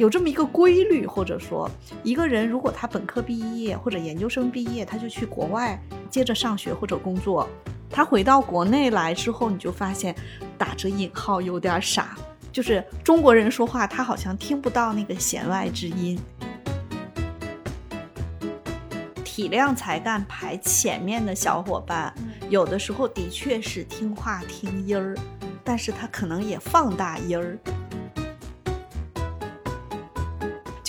[0.00, 1.70] 有这么一个规律，或者说，
[2.02, 7.46] 一个人如果他本科毕业或者研究生毕业，他就去国外接着上学或者工作，
[7.90, 10.16] 他回到国内来之后，你就发现
[10.56, 12.16] 打着引号有点傻，
[12.50, 16.18] 就是中国人说话，他好像听不到那个弦外之音。
[19.22, 22.14] 体谅才干排前面的小伙伴，
[22.48, 25.14] 有的时候的确是听话听音儿，
[25.62, 27.58] 但是他可能也放大音儿。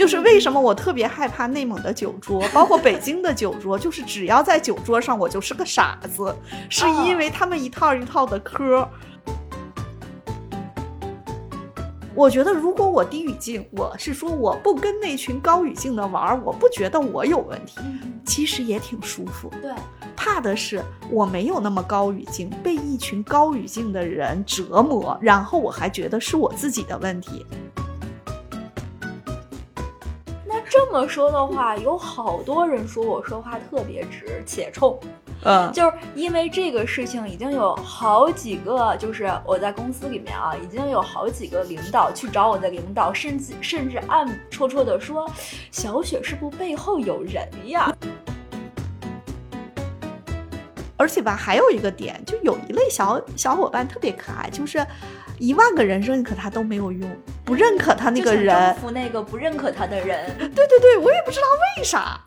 [0.01, 6.35] 就是为什么我特别害怕内蒙的酒桌，包括北京的酒桌，就是只要在酒桌上，我就是个傻子，
[6.69, 8.89] 是因为他们一套一套的嗑。
[12.15, 17.79] 我觉得如果我低语境，我是说我不跟那群高语境的玩，我不觉得我有问题，
[18.25, 19.51] 其实也挺舒服。
[19.61, 19.71] 对，
[20.15, 27.45] 怕的是我没有那么高语境，被一群高语境的人折磨，然后我还觉得是我自己的问题。
[30.71, 34.97] 这么说的话，有好多人说我说话特别直且冲，
[35.43, 45.29] 嗯，就是因为这个事情，已经有好几个，就是我在公司里面啊，已经有好几个领导去找我的领导，甚至甚至暗戳戳的说，
[45.71, 47.93] 小雪是不是背后有人呀？
[50.95, 54.87] 而且吧，还有一个点，就有一类小小伙伴特别可爱，就是。
[55.41, 57.09] 一万个人认可他都没有用，
[57.43, 60.37] 不认可他那个人，服那个不认可他的人。
[60.37, 61.47] 对对对，我也不知道
[61.79, 62.21] 为啥。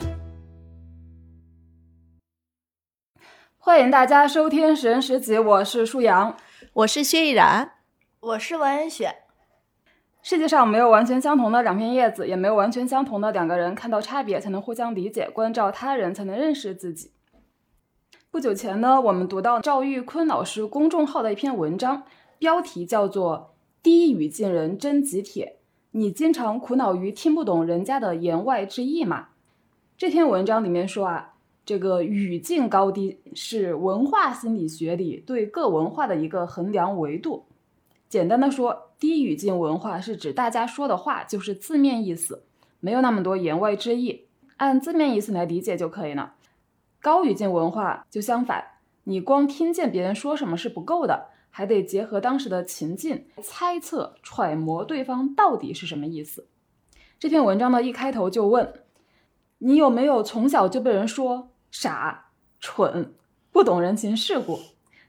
[3.56, 6.36] 欢迎大家收听《十人十集》，我是舒阳，
[6.72, 7.74] 我是薛逸然，
[8.18, 9.14] 我是王妍雪。
[10.20, 13.76] 世界上没有完全相同的两片叶子，也没有完全相同的两个人。
[13.76, 17.12] 看到差别，才能互相理解；关照他人，才能认识自己。
[18.32, 22.02] 不久前呢，我们读到赵玉坤老师公众号的一篇文章。
[22.44, 25.56] 标题叫做“低语境人真极帖”，
[25.92, 29.28] 你经常苦恼于听不懂人家的言外之意吗？
[29.96, 37.46] 这篇文章里面说啊，这个语境高低是文化心理学里对各文化的一个衡量维度。
[38.10, 42.42] 简单的说，低语境文化是指大家说的话就是字面意思，
[42.78, 44.26] 没有那么多言外之意，
[44.58, 46.34] 按字面意思来理解就可以了。
[47.00, 48.62] 高语境文化就相反，
[49.04, 51.28] 你光听见别人说什么是不够的。
[51.56, 56.48] 还得结合当时的情境，猜测揣摩对方到底是什么意思。
[57.16, 58.72] 这篇文章的一开头就问：
[59.58, 63.14] 你有没有从小就被人说傻、蠢、
[63.52, 64.58] 不懂人情世故？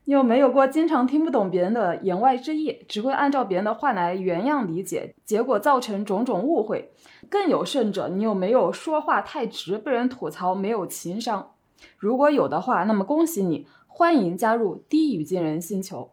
[0.03, 6.91] 你有没有过经常听不懂别人的言外之意，只会按照别人的话来原样理解，结果造成种种误会？
[7.27, 11.53] 更有甚者，你有没有说话太直，被人吐槽没有情商？
[11.97, 16.11] 如果有的话，那么恭喜你，欢迎加入低语境人星球。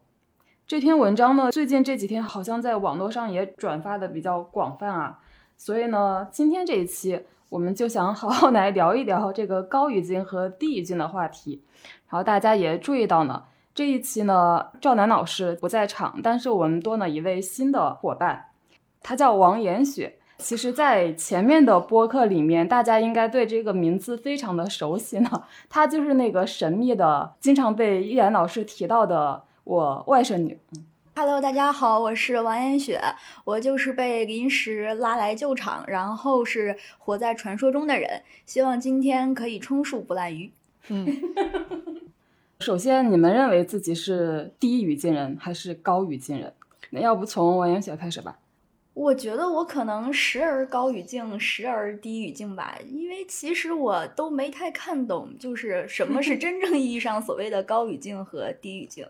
[0.66, 5.18] 这篇文章呢，最近这几天好像在网络上也转发的比较广泛啊，
[5.58, 11.62] 所以呢，今天这一期我们就想好好 来聊一聊这个高语境和低语境的话题。
[12.08, 13.42] 然后大家也注意到呢，
[13.74, 18.46] 这一期呢，赵楠老师不在场，但是我们多了一位新的伙伴，
[19.02, 20.16] 他叫王妍雪。
[20.38, 29.42] 其实，在前面的播客里面，大家应该对这个名字非常的熟悉呢，他就是那个神秘的，经常被依然老师提到的。
[29.64, 30.58] 我外甥女
[31.14, 33.00] ，Hello，大家好，我是王妍雪，
[33.44, 40.50] 我就是被临时拉来救场，然后是活在传说中的人，希望今天可以充数不滥竽。
[40.88, 41.06] 嗯，
[42.58, 46.52] 首先，你们认为自己是低语境人还是高语境人？
[46.90, 48.36] 那要不从王妍雪开始吧。
[48.94, 59.06] 我觉得我可能时而高语境，时而低语境吧，因为其实我都没太看懂，就是什么是 真正意义上所谓的高语境和低语境。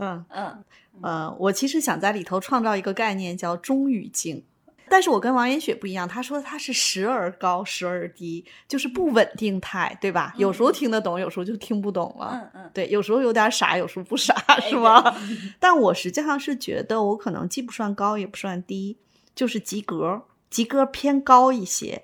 [0.00, 0.64] 嗯嗯
[1.02, 4.42] 呃，我其实想在里头创造一个概念叫中语境，
[4.88, 10.34] 但是我跟王延雪不一样，她说她是时而高，时而低，就是不稳定态，对吧？
[10.36, 12.50] 有时候听得懂，有时候就听不懂了。
[12.54, 14.34] 嗯嗯，对，有时候有点傻，有时候不傻，
[14.68, 15.02] 是吗？
[15.60, 18.96] 但我实际上是觉得我可能既不算高，也不算低，
[19.34, 22.02] 就是及格，及格偏高一些。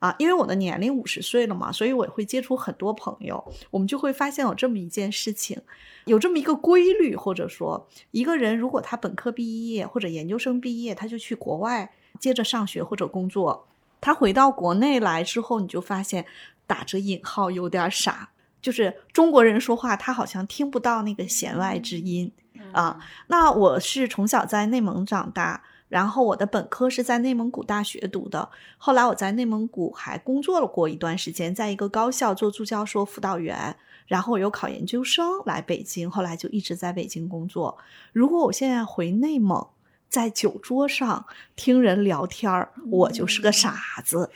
[0.00, 5.60] 啊，因为我的年龄五十岁了嘛，所以我会接触很多朋友，我们就会发现有这么一件事情，
[6.06, 13.68] 有这么一个规律，或者说一个人如果他本科毕业或者研究生毕业，他就去国外接着上学或者工作，
[14.00, 16.24] 他回到国内来之后，你就发现
[16.66, 18.30] 打着引号有点傻，
[18.62, 22.32] 就是中国人说话他好像听不到那个弦外之音
[22.72, 22.98] 啊。
[23.26, 25.62] 那我是从小在内蒙长大。
[25.90, 28.48] 然后我的本科是在内蒙古大学读的，
[28.78, 33.76] 后来我在内蒙古还工作了过一段时间，在一个高校做助教授、辅导员。
[34.06, 37.78] 然后我又考研究生来北京，后来就一直在北京工作。
[38.12, 39.64] 如果我现在回内蒙，
[40.08, 44.28] 在酒桌上听人聊天儿，我就是个傻子，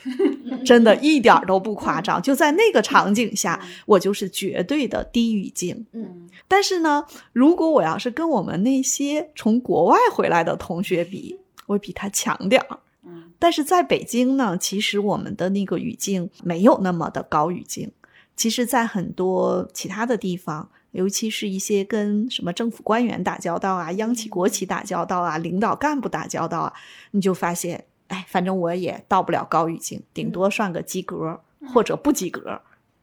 [0.65, 2.23] 真的一点儿都不夸张。
[2.23, 5.85] 就在那个场景下，我就是绝对的低语境。
[5.93, 11.37] 嗯但是呢，如果我要是跟我们那些从国外回来的同学比，
[11.67, 12.79] 我比他强点儿。
[13.07, 17.93] 嗯但是在北京呢，其实我们的那个语境没有那么的高语境。
[18.37, 26.73] 其实，在很多其他的地方，尤其是一些跟什么政府官员打交道啊、央企国企打交道啊、领导干部打交道啊，
[27.13, 31.41] 你就发现，哎，反正我也到不了高语境，顶多算个及格
[31.73, 32.61] 或者不及格。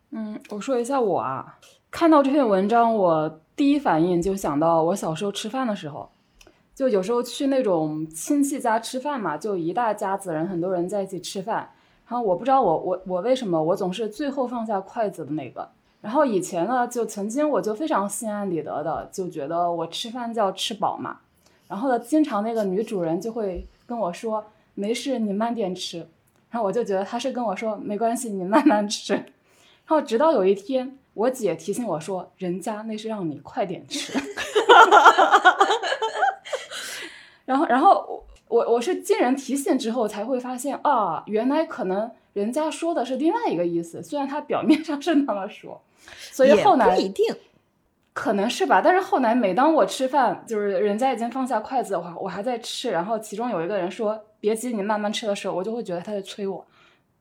[0.10, 1.58] 嗯，我说一下我啊，
[1.90, 6.12] 看到这篇文章，我第一反应就想到我小时候吃饭的时候，
[6.74, 11.70] 就有时候去那种亲戚家吃饭嘛，就一大家子人，很多人在一起吃饭。
[12.08, 15.70] 然后我不知道我我我为什么我总是最后放下筷子的那个。
[16.02, 21.20] 然后以前呢，就曾经我就非常心安理得的，就觉得我吃饭就要吃饱嘛。
[21.68, 26.00] 然后呢，经常那个女主人就会跟我说：“没事，你慢点吃。”
[26.50, 29.24] 然后我就觉得她是跟我说：“没关系，你慢慢吃。”然
[29.86, 34.20] 后直到有一天，我姐提醒我说：“人家那是让你快点吃。
[37.52, 45.82] ”然后，然后我我是经人提醒之后才会发现啊，原来可能人家说的是另外一个意思，虽然他表面上是那么说，
[46.32, 47.36] 所以后来不一定。
[48.14, 56.66] 可能是吧，但是后来每当我吃饭，就是人家已经放下筷子，的话我还在吃，然后其中有一个人说别急，你慢慢吃的时候，我就会觉得他在催我。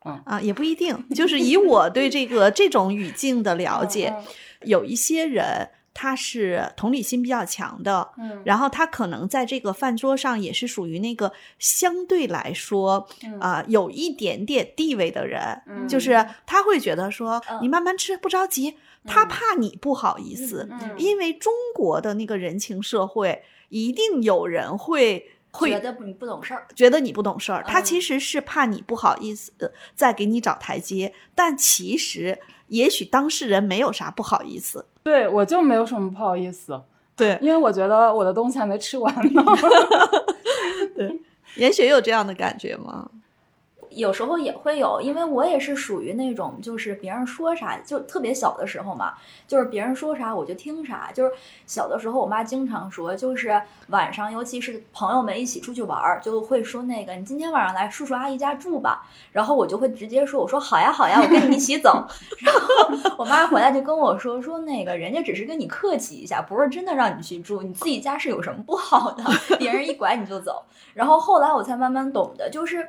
[0.00, 1.08] 啊，也不一定。
[1.10, 4.24] 就是以我对这个这种语境的了解，嗯
[4.62, 5.68] 有一些人
[6.00, 8.40] 他是同理心比较强的，嗯。
[8.42, 13.38] 然后他可能在这个饭桌上也是属于那个相对来说嗯。
[13.38, 15.86] 啊、有一点点地位的人，嗯。
[15.86, 17.58] 就是他会觉得说、嗯。
[17.60, 18.78] 你慢慢吃，不着急。
[19.04, 31.12] 他怕你不好意思，嗯因为中国的那个人情社会，一定有人会会觉得你不懂事儿，觉得你不懂事儿，他嗯其实是怕你不好意思，呃再给你找台阶。
[31.34, 32.38] 但其实，
[32.68, 34.86] 也许当事人没有啥不好意思。
[35.02, 36.80] 对我就没有什么不好意思，
[37.16, 39.44] 对，因为我觉得我的东西还没吃完呢。
[40.94, 41.20] 对
[41.56, 43.10] 严雪有这样的感觉吗？
[43.90, 49.14] 有时候也会有，因为我也是属于那种，就是别人说啥，就特别小的时候嘛，
[49.48, 51.10] 就是别人说啥我就听啥。
[51.12, 51.32] 就是
[51.66, 62.06] 小的时候，我妈经常说，就是晚上，尤其是朋友们一起出去玩儿，就会说那个你今天晚上来叔叔阿姨家住吧，然后我就会直接说，我说好呀好呀，我跟你一起走。
[62.40, 69.24] 然后我妈回来就跟我说，说那个人家只是跟你客气一下，不是真的让你去住，你自己家是有什么不好的？
[69.58, 70.64] 别人一拐你就走。
[70.94, 72.88] 然后后来我才慢慢懂的，就是。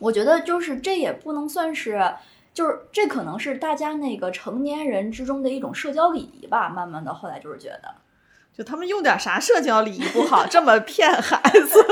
[0.00, 2.02] 我觉得就是这也不能算是，
[2.52, 6.68] 就是这可能是大家那个成年人之中的一种社交礼仪吧。
[6.68, 7.94] 慢慢的，后来就是觉得，
[8.56, 11.84] 就他们用点啥社交礼仪不好，这么骗孩子？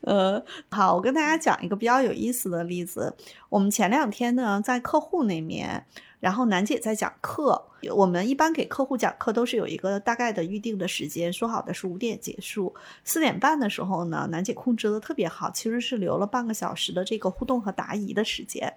[0.02, 3.14] 呃，好，我跟大家讲一个比较有意思的例子。
[3.48, 5.86] 我们前两天呢，在客户那面，
[6.20, 7.64] 然后楠姐在讲课。
[7.94, 12.74] 我们一般给客户讲课都是有一个大概的预定的时间，说好的是五点结束。
[13.04, 18.74] 四点半的时候呢，楠姐控制的特别好，其实是留了半个小时的这个互动和答疑的时间。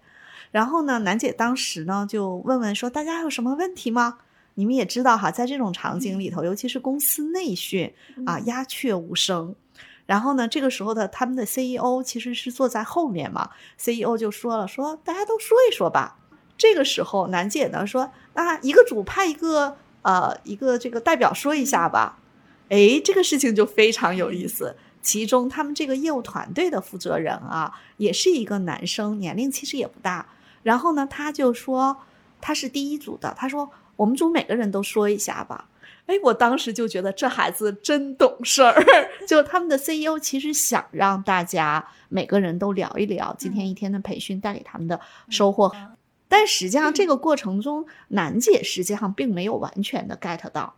[0.52, 4.20] 然后呢，楠姐当时呢就问问说，大家有什么问题吗？
[4.54, 7.92] 你们也知道哈，在这种场景里头，尤其是公司内训
[8.28, 9.56] 啊，鸦雀无声。
[10.06, 16.20] 然后呢，这个时候的他们的 CEO 其实是坐在后面嘛，CEO 就说了，说大家都说一说吧。
[16.62, 22.20] 这个时候，楠姐呢说，那一个组派一个呃一个这个代表说一下吧。
[22.70, 24.76] 哎，这个事情就非常有意思。
[25.02, 30.28] 其中他们这个业务团队的负责人啊，也是一个男生，年龄其实也不大。
[30.62, 31.98] 然后呢，他就说
[32.40, 35.68] 他是第一组的，他说我们组每个人都说一下吧。
[36.06, 38.86] 哎，我当时就觉得这孩子真懂事儿。
[39.28, 45.00] 就他们的 CEO 其实想让大家每个人都聊一聊今天一天的培训带给他们的
[45.30, 45.72] 收获，
[46.32, 50.76] 但实际上这个过程中，楠姐实际上并没有完全的 get 到，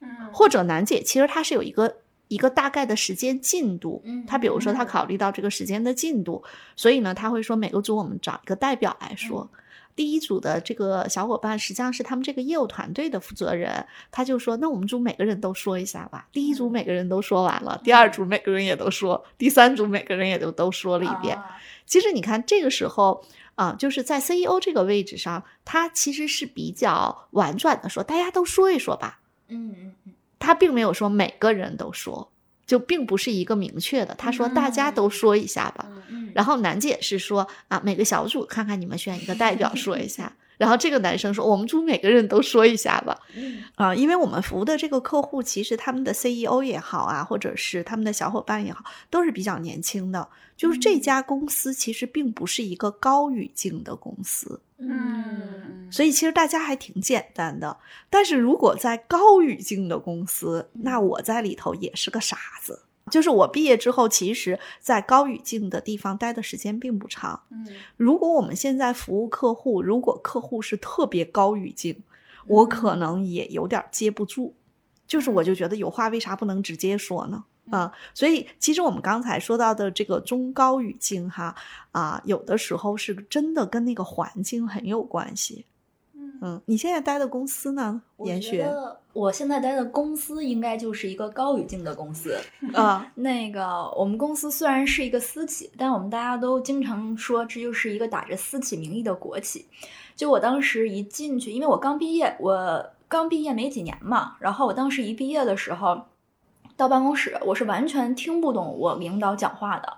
[0.00, 0.08] 嗯。
[0.32, 1.96] 或者楠姐其实她是有一个
[2.28, 4.84] 一个大概的时间进度嗯，她比如说她。
[4.84, 6.44] 嗯考虑到这个时间的进度，
[6.76, 9.50] 所以呢，她会说每个组我们找一个代表来说。
[9.96, 21.36] 第一组的这个小伙伴实际上是他们这个业务团队的负责人，他就说：“那我们组每个人都说一下吧。”第一组每个人都说完了，第二组每个人也都说，第三组每个人也都都说了一遍。
[21.36, 23.22] 啊其实你看，这个时候
[23.56, 29.20] 啊、就是在 CEO 这个位置上，他其实是比较婉转的说，大家都说一说吧。
[29.48, 32.32] 嗯嗯嗯，他并没有说每个人都说，
[32.66, 34.14] 就并不是一个明确的。
[34.14, 35.86] 他说大家都说一下吧。
[36.34, 40.32] 然后楠姐是说啊，每个小组看看你们选一个代表说一下。
[40.56, 50.28] 然后这个男生说：“我们组每个人都说一下吧。”嗯啊、因为我们服务的这个客户，其实他们的 CEO 也好啊，或者是他们的小伙伴也好，都是比较年轻的。
[50.56, 57.76] 就是这家公司其实并不是一个高语境的公司，嗯，所以其实大家还挺简单的。
[58.08, 62.84] 但是如果在高语境的公司，那我在里头也是个傻子。
[63.10, 67.42] 就是我毕业之后，其实在高语境的地方待的时间并不长。
[67.50, 72.02] 嗯如果我们现在服务客户，如果客户是特别高语境，
[72.46, 74.54] 我可能也有点接不住。
[75.06, 77.44] 就是我就觉得有话为啥不能直接说呢？
[77.70, 81.54] 啊，所以其实我们刚才说到的这个中高语境哈
[81.92, 85.66] 啊，有的时候是真的跟那个环境很有关系。
[86.46, 88.02] 嗯，你现在待的公司呢？
[88.18, 92.38] 我觉得我现在待的公司应该就是一个高语境的公司。
[92.74, 99.64] 啊， 那个我们公司虽然是一个私企，但我们大家都经常说这就是一个打着私企名义的国企。
[100.14, 106.02] 就我当时一进去，因为我刚毕业，我刚毕业没几年嘛，然后我当时一毕业的时候，
[106.76, 109.96] 到办公室我是完全听不懂我领导讲话的。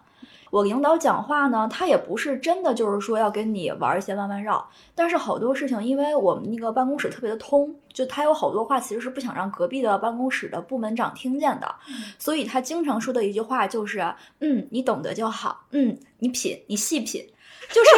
[0.51, 11.75] 我领导讲话呢，他也不是真的就是说要跟你玩一些弯弯绕，但是好多事情，因为我们那个办公室特别的通，就他有好多话其实是不想让隔壁的办公室的部门长听见的，
[12.19, 14.01] 所以他经常说的一句话就是，
[14.41, 17.25] 嗯，你懂得就好，嗯，你品，你细品。
[17.71, 17.91] 就是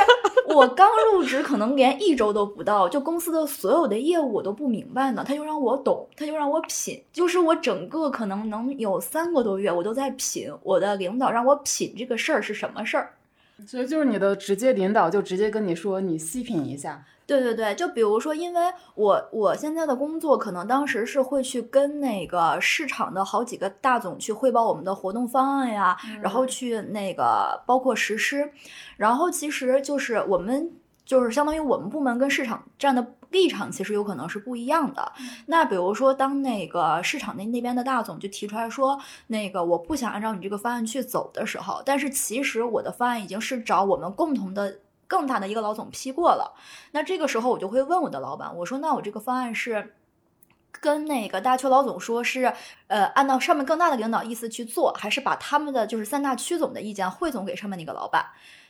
[0.54, 13.12] 我刚入职，可能连一周都不到，就公司的所有的业务我都不明白呢，他就让我懂，他就让我品，就是我整个可能能有三个多月，我都在品我的领导让我品这个事儿是什么事儿。
[13.66, 17.04] 所以就是你的直接领导就直接跟你说，你细品一下。
[17.28, 28.50] 对对对，就比如说，因为我我现在的工作，可能当时是会去跟那个市场的好几个大总去汇报我们的活动方案呀，然后去那个包括实施，
[28.96, 30.72] 然后其实就是我们
[31.04, 35.12] 就是相当于我们部门跟市场站的立场其实有可能是不一样的。
[35.44, 44.78] 那比如说，当那个市场那那边的大总就提出来说，那个我不想按照你这个方案去走的时候，但是其实我的方案已经是找我们共同的。
[45.08, 46.54] 更大的一个老总批过了，
[46.92, 49.94] 那这个时候我就会问我的老板，我说那我这个方案是
[50.80, 52.52] 跟那个大区老总说是，
[52.86, 58.24] 呃，按照上面更大的领导意思去做，还是把他们的就是三大区总的意见汇总给上面那个老板？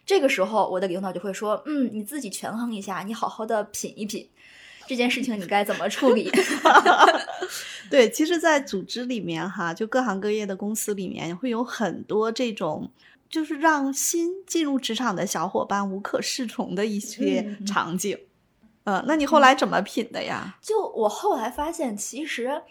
[0.07, 4.31] 这个时候我的领导就会说，嗯，你自己权衡一下，你好好的品一品。
[4.87, 6.33] 这件事情你该怎么处理？
[7.91, 12.91] 对，其实，在组织里面哈，就各行各业的公司里面，会有很多这种，
[13.29, 18.19] 就是让新进入职场的小伙伴无可适从的一些嗯场景。
[18.85, 20.57] 嗯，那你后来怎么品的呀？
[20.63, 22.63] 就我后来发现，其实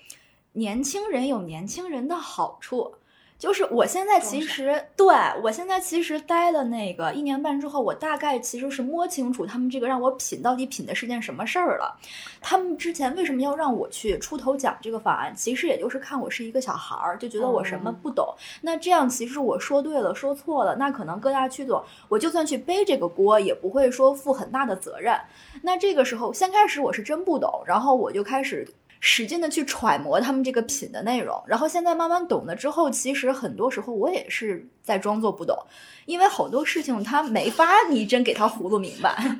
[0.54, 2.96] 年轻人有年轻人的好处。
[3.40, 5.08] 就是我现在其实对
[5.44, 11.96] 我现在其实待了那个一年半之后，我大概其实是摸清楚他们这个让我品到底品的是件什么事儿了。
[12.42, 15.36] 他们之前为什么要让我去出头讲这个法案？
[15.36, 18.34] 其实也就是看我是一个小孩儿，就觉得我什么不懂。
[18.62, 25.16] 那这样其实我说对了，说错了，那可能各大区总我就算去背这个锅，也不会说负很大的责任。
[25.62, 28.68] 那这个时候，先开始我是真不懂，然后我就开始
[29.00, 35.58] 使劲的去揣摩他们这个品的内容，然后现在慢慢懂了之后，其实很多时候我也是在装作不懂，
[36.06, 39.16] 因为好多事情他没法你真给他葫芦明白。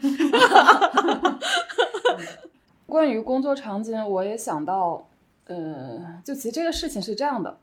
[2.86, 5.08] 关于工作场景，我也想到，
[5.46, 7.58] 呃，就其实这个事情是这样的，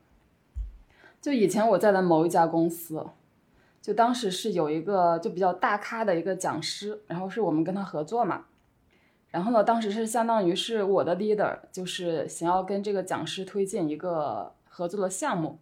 [1.21, 3.03] 就以前我在的某一家公司，
[3.81, 8.45] 就当时是有一个就比较大咖的一个讲师，然后是我们跟他合作嘛，
[9.35, 15.57] 然后呢，当时是相当于是我的 leader，就是想要跟这个讲师推进一个合作的项目，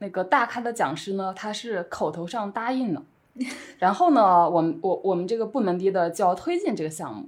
[0.00, 3.02] 那个大咖的讲师呢，他是口头上答应了，
[3.80, 7.26] 然后呢，我们我我们这个部门 leader 就要推进这个项目。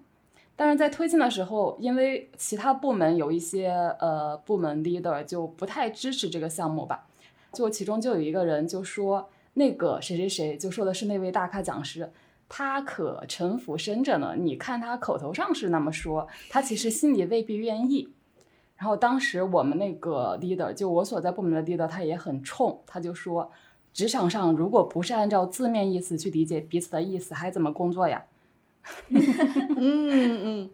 [0.54, 7.06] 但是在推进的时候，因为其他部门有一些呃部门 leader 就不太支持这个项目吧，
[7.54, 12.10] 就其中就有一个人就说那个谁谁谁就说的是那位大咖讲师，
[12.48, 14.34] 他可城府深着呢。
[14.36, 18.08] 你看他口头上是那么说，他其实心里未必愿意。
[18.76, 23.50] 然后当时我们那个 leader 就我所在部门的 leader，他也很冲，他就说，
[23.92, 28.24] 职场上如果不是按照字面意思去理解彼此的意思，还怎么工作呀？
[29.08, 30.70] 嗯嗯，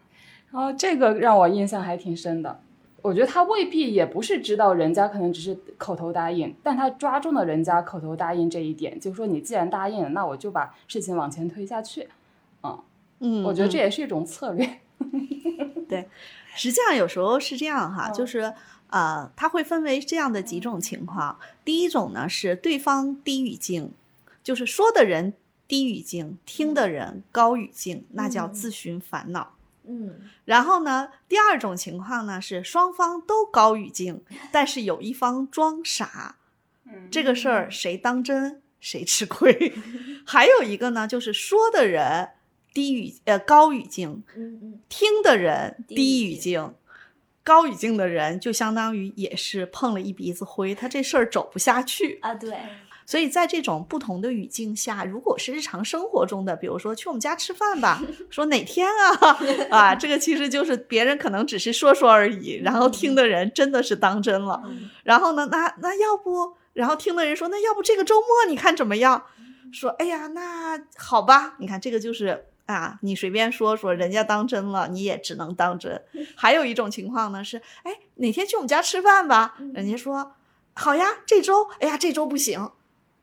[0.50, 2.60] 然后这个让我印象还挺深的。
[3.02, 12.08] 我觉得他未必也不是知道人家可能只是口头答应，但他抓住了人家口头答应这一点，就说你既然答应了，那我就把事情往前推下去。
[13.18, 14.80] 嗯，我觉得这嗯也是一种策略。
[15.88, 16.08] 对
[16.54, 18.54] 实际上有时候是这样哈，嗯就是
[18.88, 21.38] 呃，它会分为这样的几种情况。
[21.64, 23.92] 第一种呢是对方低语境，
[24.42, 25.34] 就是说的人
[25.66, 29.54] 低语境，听的人高语境，那叫嗯自寻烦恼。
[29.88, 34.22] 嗯然后呢，第二种情况呢是双方都高语境，
[34.52, 36.36] 但是有一方装傻，
[36.86, 39.72] 嗯这个事儿谁当真谁吃亏。
[40.26, 42.30] 还有一个呢，就是说的人
[42.72, 46.74] 低语呃高语境，嗯嗯听的人低低语境。
[47.44, 52.20] 高语境的人就相当于也是碰了一鼻子灰，他这事儿走不下去。
[52.22, 52.56] 啊，对，
[53.06, 59.38] 所以在这种不同的语境下，如果是日常生活中的，比如说去我们家吃饭吧， 说哪天啊
[59.70, 64.62] 啊，这个其实就是别人可能只是说说而已，然后听的人真的是当真了。
[64.66, 69.24] 嗯然后呢，那那要不，然后听的人说，那要不这个周末你看怎么样？
[69.72, 76.00] 说，哎呀，那好吧，你看这个就是啊，你随便说说，人家当真了，你也只能当真。
[76.36, 79.56] 还有一种情况呢是，哎，哪天去我们家吃饭吧？
[79.74, 80.34] 人家说
[80.74, 82.70] 好呀，这周，哎呀，这周不行，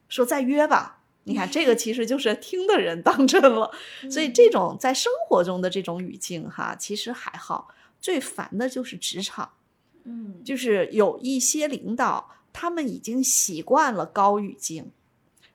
[0.10, 0.98] 说再约吧。
[1.24, 3.72] 你看，这个其实就是听的人当真了，
[4.12, 7.70] 所以这种在生活中的这种语境哈，其实还好。
[8.02, 9.52] 最烦的就是职场。
[10.06, 14.92] 嗯就是有一些领导，他们已经习惯了高语境，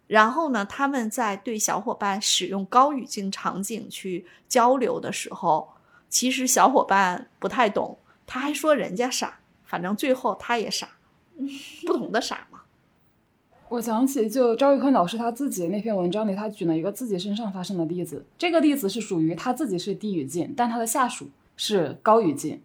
[0.07, 5.73] 然后呢，他们在对小伙伴使用高语境场景去交流的时候，
[6.09, 10.91] 其实小伙伴不太懂，他还说人家傻，反正最后他也傻，
[11.85, 12.54] 不同的傻嘛。
[13.75, 18.25] 我想起就赵玉坤老师他自己那篇文章里，他举了一个自己身上发生的例子。
[18.39, 22.61] 这个例子是属于他自己是低语境，但他的下属是高语境。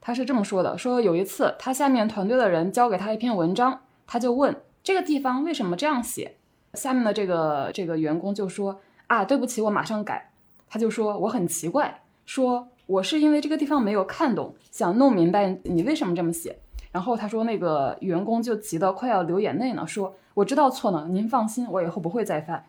[0.00, 6.36] 他是这么说的：说有一次他下面团队的人交给他一篇文章，他就问这个地方为什么这样写。
[6.74, 10.30] 下面的这个这个员工就说啊，对不起，我马上改。
[10.68, 16.56] 他就说我很奇怪，说我是因为这个地方没有看懂，想弄明白你为什么这么写。
[16.92, 22.64] 然后他说，那个员工就急得快要流眼泪呢，说：“我知道错了，您放心，我以后不会再犯。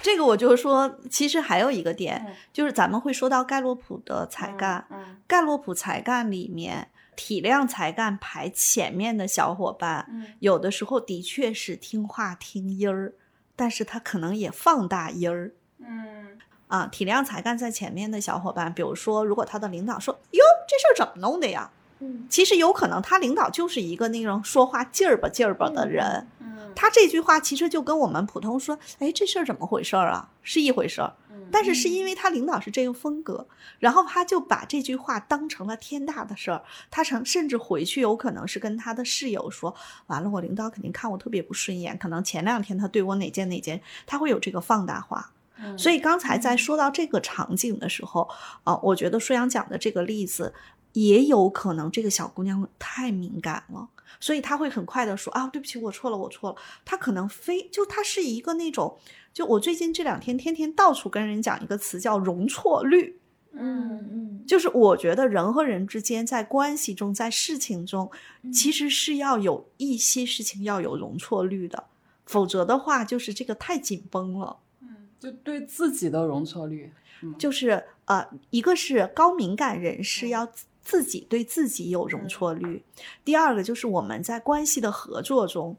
[0.00, 13.12] 这个我就说，其实还有一个点，嗯就是咱们会说到盖洛普的才干，嗯盖洛普才干里面，体谅才干排前面的小伙伴，嗯有的时候的确是听话听音儿，
[13.54, 15.52] 但是他可能也放大音儿。”
[15.86, 26.37] 嗯啊，体谅才干在前面的小伙伴，比如说，如果他的领导说：“哟，这事儿怎么弄的呀？”嗯其实有可能他领导就是一个那种说话劲儿吧劲儿吧的人，嗯
[26.80, 31.12] 他这句话其实就跟我们普通说：“哎，这事儿怎么回事儿啊？”是一回事儿。
[31.50, 33.44] 但是是因为他领导是这个风格，
[33.80, 36.62] 然后他就把这句话当成了天大的事儿。
[36.88, 39.74] 他曾甚至回去有可能是跟他的室友说
[40.06, 45.32] ：“完了，我领导肯定看我特别不顺眼，可能前两天他对我哪件哪件，他会有这个放大化。”
[45.76, 48.28] 所以刚才在说到这个场景的时候，
[48.62, 50.54] 啊、我觉得舒阳讲的这个例子，
[50.92, 53.88] 也有可能这个小姑娘太敏感了，
[54.20, 56.56] 所以他会很快的说啊，对不起，我错了，我错了。
[56.84, 58.98] 他可能非就他是一个那种，
[59.32, 63.20] 就我最近这两天天天到处跟人讲一个词叫容错率，
[63.52, 68.10] 嗯嗯就是我觉得人和人之间在关系中，在事情中，
[68.52, 71.84] 其实是要有一些事情要有容错率的，
[72.24, 74.58] 否则的话就是这个太紧绷了。
[74.80, 74.88] 嗯
[75.20, 76.92] 就对自己的容错率，
[77.36, 80.48] 就是呃，一个是高敏感人士要
[80.88, 82.82] 自自己对自己有容错率，
[83.22, 85.76] 第二个就是我们在关系的合作中，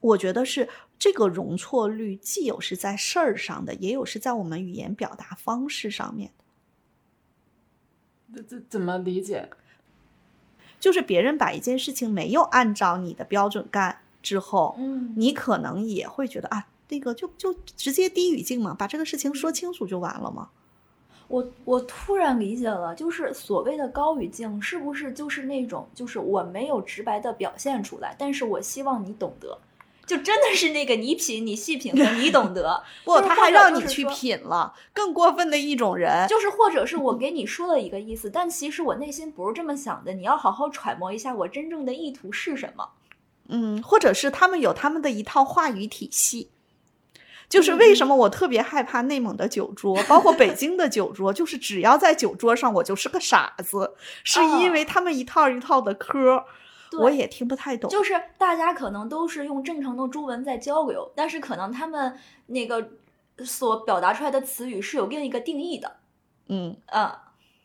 [0.00, 0.66] 我觉得是
[0.98, 6.44] 这个容错率既有是在事儿上的，也有是在我们语言表达方式上面的。
[8.36, 9.50] 这这怎么理解？
[10.80, 20.48] 就是别人把一件事情没有按照你的标准干之后，嗯你可能也会觉得啊，那个就就直接低语境嘛，把这个事情说清楚就完了嘛。
[21.28, 29.58] 我我突然理解了，就是所谓的高语境，是不是就是那种，就是我没有直白的表现出来，但是我希望你懂得，
[30.06, 34.74] 就真的是那个你品、你细品和你懂得， 不，他还让你去品了。
[34.94, 42.88] 更过分的一种人，就是或者是我给你说了一个意思，但其实我内心不是这么想的，你要好好揣摩一下我真正的意图是什么。
[43.50, 46.50] 嗯，或者是他们有他们的一套话语体系。
[47.48, 56.44] 就是为什么我特别害怕内蒙的酒桌，包括北京的酒桌，就是只要在酒桌上我就是个傻子，是因为他们一套一套的嗑，
[56.90, 57.90] 对我也听不太懂。
[57.90, 62.90] 就是大家可能都是用正常的中文在交流，但是可能他们那个
[63.44, 65.96] 所表达出来的词语是有另一个定义的。
[66.48, 67.10] 嗯，嗯，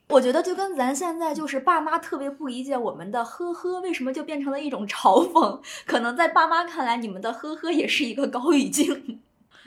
[0.10, 9.20] 我觉得就跟咱现在就是爸妈特别不理解我们的呵呵为什么就变成了一种嘲讽，可能在爸妈看来，你们的呵呵也是一个高语境。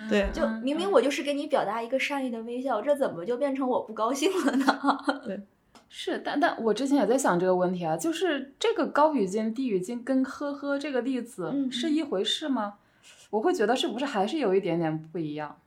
[0.09, 4.99] 对就明明我就是给你表达一个善意的微笑，这怎么就变成我不高兴了呢？
[5.25, 5.41] 对
[5.89, 12.75] 是，但但我之前也在想这个问题啊，就是这个高语境、低语境跟呵呵这个例子嗯是一回事吗？
[13.31, 15.59] 我会觉得是不是还是有一点点不一样？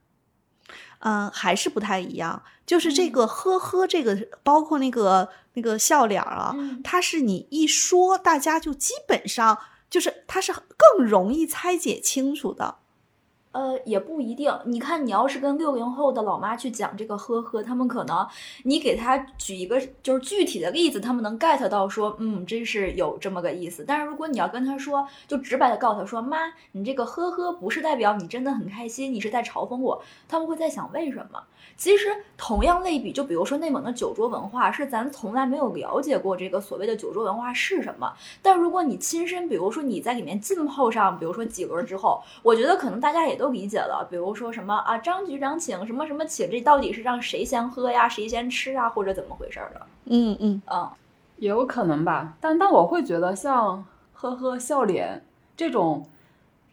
[0.99, 2.43] 嗯，还是不太一样。
[2.65, 9.57] 就是这嗯个呵呵，这个包括那个那个笑脸啊，嗯它是你一说，大家就基本上
[9.89, 12.75] 就是它是更容易拆解清楚的。
[13.51, 14.51] 呃，也不一定。
[14.65, 18.27] 你看，你要是跟六零后的老妈去讲这个呵呵，他们可能
[18.63, 23.83] 你给他举一个就是具体的例子，他们能 get 到说，嗯，真是有这么个意思。
[23.87, 26.37] 但是如果你要跟他说，就直白的告诉他说，妈，
[26.73, 30.03] 你这个呵呵不是代表你真的很开心，你是在嘲讽我。
[30.27, 31.43] 他们会在想为什么？
[31.77, 38.13] 其实同样类比，就比如说内蒙的酒桌文化，是咱从来没有了解过这个所谓的酒桌文化是什么。
[38.41, 44.05] 但如果你亲身，比如说你在里面浸泡上，比如说几轮之后，我觉得可能大家也都理解了。
[44.09, 49.81] 比如说什么啊，张局长请什么什么请，这到底是让谁先喝呀，谁先吃啊，或者怎么回事儿的？
[50.05, 50.89] 嗯嗯，嗯，
[51.37, 55.23] 也有可能吧，但但我会觉得像呵呵笑脸
[55.55, 56.05] 这种，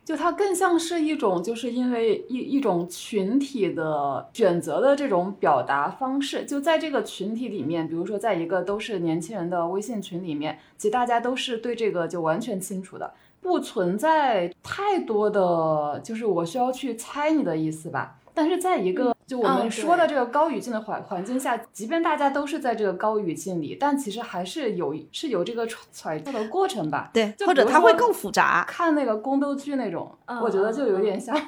[0.07, 6.45] 就它更像是一种，就是因为一一种群体的选择的这种表达方式。
[6.45, 18.16] 就在这个群体里面，比如说在一个都是年轻人的微信群里面，其实大家都是对这个就完全清楚的，不存在太多的就是我需要去猜你的意思吧。
[18.33, 27.10] 但是在一个就我嗯们说的这个高语境的环环境下，即便大家都是在这个高语境里，但其实还是有是有这个揣测的过程吧。
[27.12, 28.64] 对，或者它会更复杂。
[28.68, 31.36] 看那个宫斗剧那种，嗯我觉得就有点像。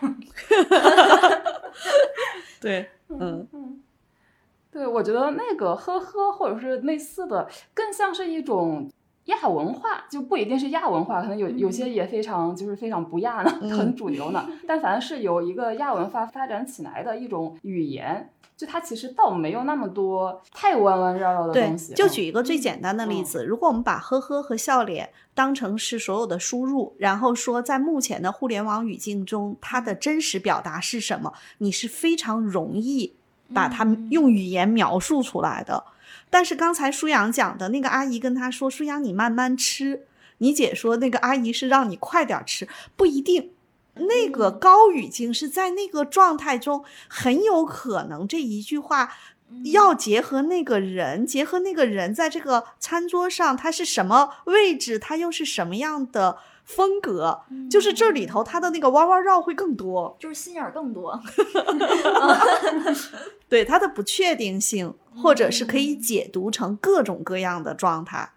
[2.60, 3.46] 对，嗯
[4.72, 8.90] 对，我觉得那个呵呵或者是类似的，更像是一种
[9.28, 14.46] 亚文化，就不一定是亚文化，可能有有些也非常就是非常不亚呢， 很主流呢。
[14.66, 33.14] 但凡是有一个亚文化发展起来的一种语言，就它其实倒没有那么多太弯弯绕绕的东西。，就嗯举一个最简单的例嗯子，如果我们把呵呵和笑脸当成是所有的输入，然后说在目前的互联网语境中，它的真实表达是什么，你是非常容易
[33.52, 35.84] 把它嗯用语言描述出来的。
[36.30, 40.06] 但是刚才舒阳讲的那个阿姨跟他说：“舒阳，你慢慢吃。”
[40.40, 43.50] 你姐说那个阿姨是让你快点吃，不一定。
[43.94, 49.12] 那个高语境是在那个状态中，很有可能这一句话
[49.72, 61.18] 要结合那个人，结合那个人在这个餐桌上他是什么位置，他又是什么样的风格，就是这里头他的那个弯弯绕会更多，就是心眼儿更多。
[63.48, 68.32] 对它的不确定性，或者是可以解读成各种各样的状态。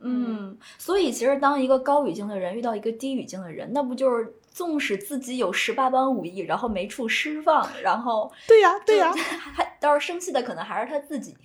[0.00, 11.36] 嗯，所以其实当一个高语境的人遇到一个低语境的人，那不就是纵使自己有十八般武艺，然后没处释放，然后对呀，对呀，还到时生气的可能还是他自己。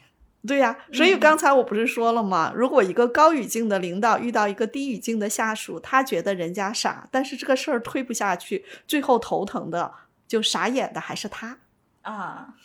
[0.45, 2.51] 对呀，所以刚才我不是说了吗？
[2.53, 9.89] 如果一个高语境的领导遇到一个低语境的下属，他觉得人家傻，但是这个事儿推不下去，最后头疼的
[10.27, 11.57] 就傻眼的还是他。
[12.01, 12.55] 啊，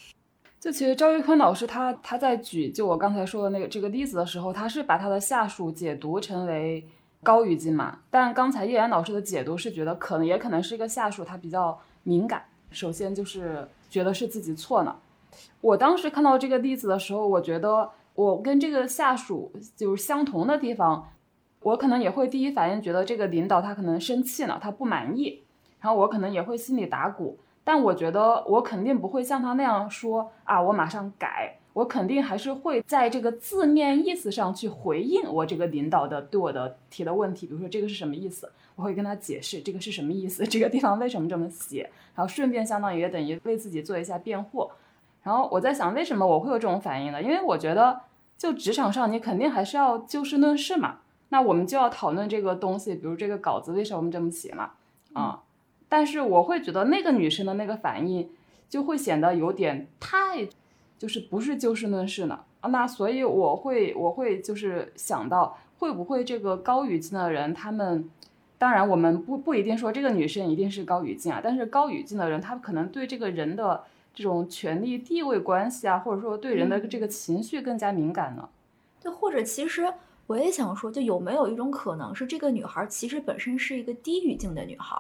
[0.59, 6.85] 就其实赵玉坤老师他他在举就我刚才说的那个这个例子的时候，他是把他的下属解读成为
[7.23, 15.01] 高语境嘛，但刚才叶然老师的解读是觉得可能也可能是一个下属他比较敏感，首先就是觉得是自己错了。
[15.61, 21.09] 我当时看到这个例子的时候，我觉得我跟这个下属就是相同的地方，
[21.63, 25.43] 我可能也会第一反应觉得这个领导他可能生气了，他不满意，
[25.81, 27.39] 然后我可能也会心里打鼓。
[27.65, 41.83] 但我觉得我肯定不会像他那样说啊，我马上改，我肯定还是会在这个字面意思上去回应我这个领导的对我的提的问题，比如说这个是什么意思，我会跟他解释这个是什么意思，这个地方为什么这么写，
[42.15, 44.71] 然后顺便相当于等于为自己做一下辩护。
[45.29, 47.23] 然后我在想，为什么我会有这种反应呢？
[47.23, 48.01] 因为我觉得
[48.39, 54.71] 就职场上你肯定还是要就事论事嘛，那我们就要讨论这个东西，比如这个稿子为什么这么写嘛，
[55.13, 55.43] 啊。
[55.87, 58.31] 但是我会觉得那个女生的那个反应
[58.71, 60.49] 就会显得有点太，
[60.97, 62.71] 就是不是就事论事呢啊。
[62.71, 68.09] 那所以我会我会就是想到会不会这个高语境的人，他们
[68.57, 73.85] 当然我们不不一定说这个女生一定是高语境啊，但是高语境的人，他可能对这个人的
[74.19, 78.49] 这种权力地位关系啊，或者说对人的这个情绪更加敏感呢。
[79.01, 79.95] 对或者其实
[80.29, 84.95] 我也想说，就有没有一种可能是这个女孩其实本身是一个低语境的女孩，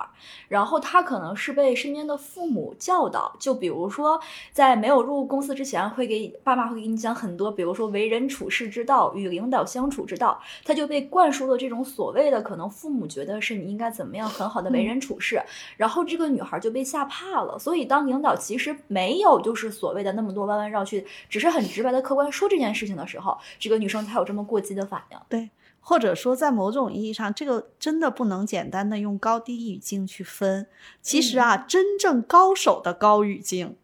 [0.48, 4.18] 然后她可能是被身边的父母教导，就比如说
[4.52, 15.38] 在没有入公司之前，会给爸妈会给你讲很多，比如说为人处事之道、与领导相处之道，她就被灌输了这种所谓的可能父母觉得是你应该怎么样很好的为人处事，
[15.76, 17.58] 然后这个女孩就被吓怕了。
[17.58, 25.17] 所以当领导其实没有就是所谓的那么多弯弯绕去，只是很直白的客观说这件事情的时候，这个女生才有这么过激的反应。
[25.28, 25.50] 对，
[25.81, 30.66] 或者说在某种意义上，这个真的不能简单的用高低语境去分。
[31.00, 33.76] 其实啊，真正高手的高语境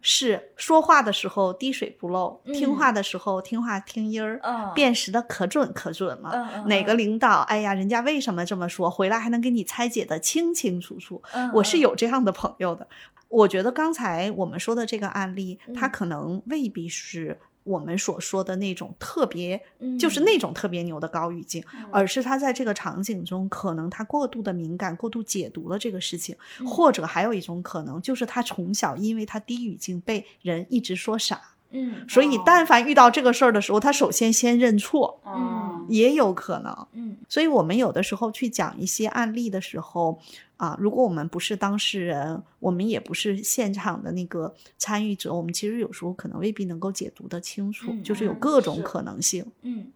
[0.00, 6.64] 是说话的时候滴水不漏，听嗯话的时候听话听音儿，嗯辨识的可准可准了。
[6.66, 11.22] 哪个嗯领导，哎呀，人家为什么这么说，回来还能给你拆解的清清楚楚。
[11.32, 12.88] 嗯我是嗯有这样的朋友的。
[13.28, 26.66] 我觉得刚才我们说的这个案例，它嗯可能未必是我们所说的那种特别，嗯就是那种特别牛的高语境，而是他在这个场景中，可能他过度的敏感，过度解读了这个事情，嗯。
[26.66, 32.08] 或者还有一种可能，就是他从小因为他低语境被人一直说傻，嗯。
[32.08, 32.42] 所以哦。
[32.46, 35.84] 但凡遇到这个事儿的时候，他首先先认错，嗯。
[35.88, 36.86] 也有可能。
[36.92, 37.16] 嗯。
[37.28, 40.18] 所以我们有的时候去讲一些案例的时候，
[40.56, 49.44] 啊，如果我们不是当事人，我们也不是现场的那个参与者，我们其实有时候可能未必能够解读得清楚，嗯就是有嗯各种可能性。
[49.62, 49.86] 嗯。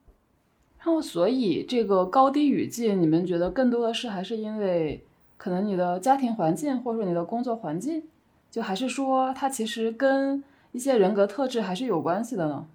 [0.79, 5.05] 然后，所以这个高低语境，你们觉得更多的是还是因为
[5.37, 8.05] 可能你的家庭环境，或者说你的工作环境，
[8.51, 10.45] 就还是说它其实跟
[10.77, 12.67] 一些人格特质还是有关系的呢？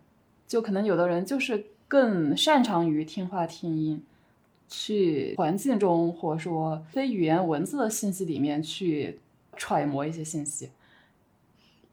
[0.47, 4.03] 就可能有的人就是更擅长于听话听音，
[4.67, 9.19] 去环境中或者说非语言文字的信息里面去
[9.55, 10.71] 揣摩一些信息。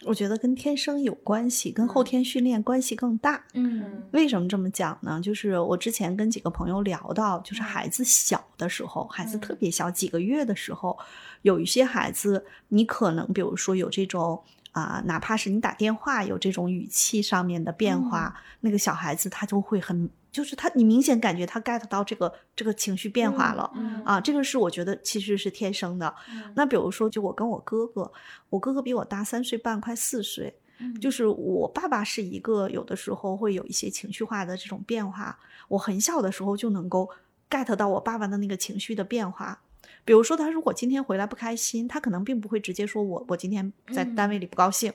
[0.05, 3.45] 我觉得跟天生有关系，跟后天训练关系更大。
[3.53, 5.21] 嗯为什么这么讲呢？
[5.21, 10.97] 就是我之前跟几个朋友聊到，就是嗯孩子小的时候，孩子特嗯别小，几个月的时候，
[11.43, 14.41] 有一些孩子，你可能比如说有这种
[14.79, 23.71] 啊、哪怕是你打电话有这种语气上面的变化，那个小孩子他就会很，就是他你明显感觉他 get 到这个这个情绪变化了。
[23.75, 26.15] 嗯啊，这个是我觉得其实是天生的。
[26.55, 28.11] 那比如说，就我跟我哥哥，
[28.51, 30.59] 我哥哥比我大三岁半，快四岁。
[30.81, 35.37] 嗯就是我爸爸是一个有的时候会有一些情绪化的这种变化，
[35.67, 37.11] 我很小的时候就能够
[37.51, 39.61] get 到我爸爸的那个情绪的变化。
[40.05, 44.93] 比如说，他如果今天回来不开心，他可能并不会直接说我我今天在嗯单位里不高兴，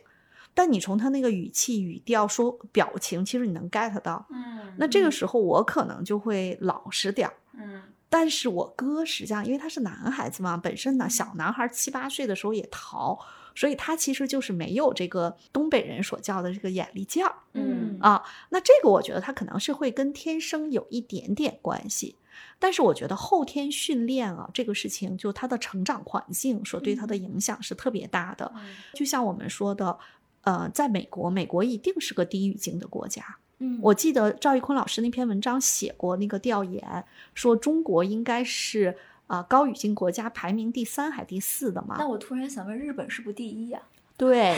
[0.53, 4.25] 但你从他那个语气、语调、说表情，其实你能 get 到。
[4.31, 7.33] 嗯那这个时候我可能就会老实点儿。
[7.53, 13.17] 嗯但是我哥实际上，因为他是男孩子嘛，本身呢小男孩七八岁的时候也淘，
[13.55, 18.21] 所以他其实就是没有这个东北人所叫的这个眼力劲儿嗯啊。
[18.49, 22.15] 那这个我觉得他可能是会跟天生有一点点关系，
[22.59, 28.51] 但是我觉得后天训练啊，这个事情就他的成长环境所对他的影响是特别大的。
[28.93, 29.97] 就像我们说的，
[30.41, 33.37] 呃，在美国，美国一定是个低语境的国家。
[33.59, 41.95] 嗯我记得赵玉坤老师那篇文章写过那个调研，说中国应该是啊、高语境国家排名第三还第四的嘛？
[41.97, 43.81] 那我突然想问，日本是不是第一呀？
[44.15, 44.55] 对，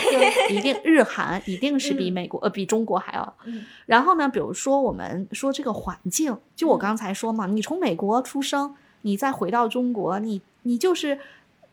[0.49, 3.35] 就一定 日韩一定是比嗯美国、呃比中国还要。
[3.45, 11.19] 嗯然后呢，比如说我们说这个环境，就我嗯刚才说嘛，你从美国出生，你再回到中国，你你就是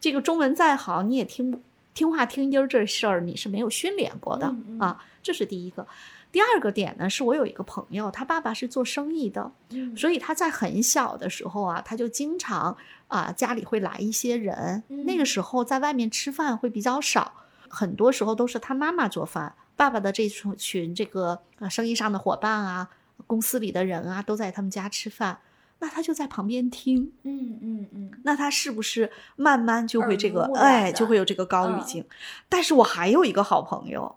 [0.00, 1.60] 这个中文再好，你也听不
[1.92, 5.86] 听话听音儿这事儿，你是没有训练过的、啊，这是第一个。
[6.30, 12.74] 第二个点呢，是我有一个朋友，他爸爸是做生意的，嗯所以他在很小的时候啊，他就经常
[13.08, 17.34] 啊家里会来一些人，那个嗯时候在外面吃饭会比较少，
[17.74, 22.90] 很多时候都是他妈妈做饭，爸爸的这群群这个呃生意上的伙伴啊，
[23.26, 25.38] 公司里的人啊都在他们家吃饭，
[25.78, 32.04] 那他就在旁边听，嗯嗯嗯那他是不是慢慢就会这个哎就会有这个高语嗯境？
[32.50, 34.16] 但是我还有一个好朋友。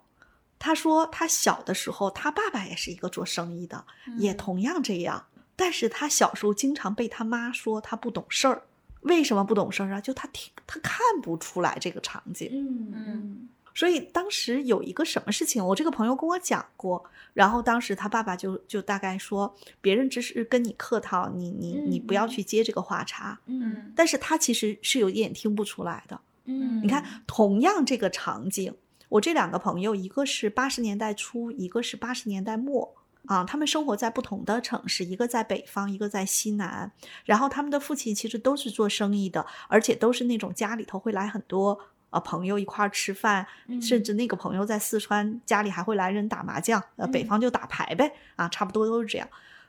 [0.58, 3.84] 他说，他小的时候，他爸爸也是一个做生意的，
[4.16, 5.26] 也嗯同样这样。
[5.54, 8.62] 但是他小时候经常被他妈说他不懂事儿。
[9.06, 10.00] 为什么不懂事儿啊？
[10.00, 12.50] 就他听他看不出来这个场景。
[12.52, 23.38] 嗯嗯所以当时有一个什么事情，我这个朋友跟我讲过，然后当时他爸爸就就大概说，别人只是跟你客套，你你你不要嗯去接这个话茬。
[23.44, 26.18] 嗯但是他其实是有一点听不出来的。
[26.46, 28.74] 嗯，你看，同样这个场景，
[29.10, 32.94] 我这两个朋友，一个是八十年代初，一个是八十年代末。
[33.26, 36.90] 啊，他们生活在不同的城市，一个在北方，一个在西南。
[37.24, 41.78] 然后他们的父亲其实都是做生意的，而且都是那种家里头会来很多
[42.10, 43.46] 呃朋友一块儿吃饭，
[43.80, 49.28] 甚嗯至那个朋友在四川家里还会来人打麻将，呃，北嗯方就打牌呗，啊，差不多都是这样。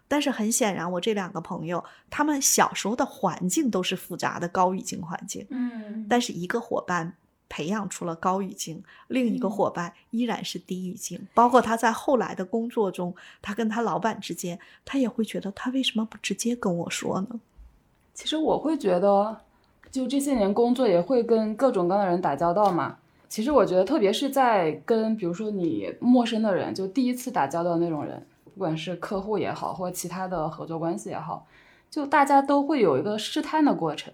[0.09, 7.13] 但是很显然，我这两个朋友，他们小时候的环境都是复杂的高语境环境，嗯但是一个伙伴
[7.49, 11.27] 培养出了高语境，另一个嗯伙伴依然是低语境。
[11.33, 17.39] 包括他在后来的工作中，他跟他老板之间，他也会觉得他为什么不直接跟我说呢？
[18.13, 19.37] 其实我会觉得，
[19.91, 22.97] 就这些年工作也会跟各种各样的人打交道嘛。
[23.29, 31.45] 其实我觉得，特别是在跟比如说你陌生的人，就第一次打交道的那种人，不管是客户也好，或其他的合作关系也好，
[31.89, 34.13] 就大家都会有一个试探的过程。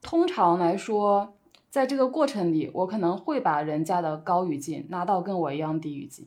[0.00, 1.34] 通常来说，
[1.70, 6.26] 在这个过程里，我可能会把人家的高语境拉到跟我一样低语境，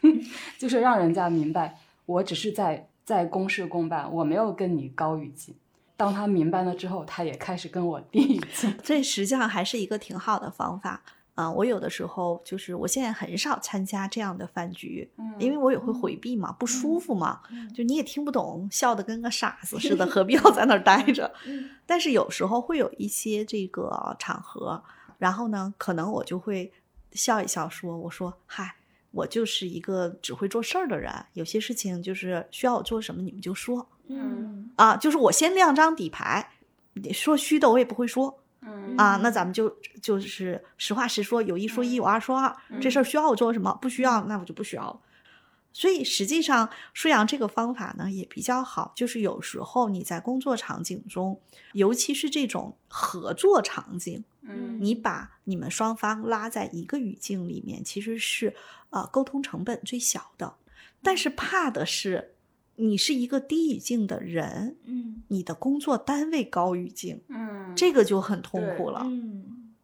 [0.58, 5.54] 就是让人家明白，我只是在在公事公办，我没有跟你高语境。
[5.96, 8.72] 当他明白了之后，他也开始跟我低语境。
[8.84, 11.02] 这实际上还是一个挺好的方法。
[11.36, 17.42] 啊，我有的时候就是我现在很少参加这样的饭局，嗯因为我也会回避嘛，不舒服嘛，
[17.74, 21.30] 就你也听不懂，笑得跟个傻子似的， 何必要在那儿待着？
[21.84, 24.82] 但是有时候会有一些这个场合，
[25.18, 26.72] 然后呢，可能我就会
[27.12, 28.74] 笑一笑，说：“我说嗨，
[29.10, 36.48] 我就是一个只会做事儿的人，有些事情就是需要我做什么，你们就说，嗯啊，就是我先亮张底牌，
[36.94, 42.54] 你说虚的我也不会说。”嗯啊，那咱们就就是实话实说，有一说一，有二说二。
[42.80, 43.72] 这事儿需要我做什么？
[43.80, 45.00] 不需要，那我就不需要了。
[45.72, 51.40] 所以实际上，舒阳这个方法呢也比较好，就是有时候你在工作场景中，
[51.74, 58.54] 尤其是这种合作场景，嗯你把你们双方拉在一个语境里面，其实是
[58.90, 60.54] 呃沟通成本最小的。
[61.02, 62.35] 但是怕的是，
[62.76, 69.02] 你是一个低语境的人，嗯你的工作单位高语境，嗯，这个就很痛苦了。
[69.04, 69.74] 嗯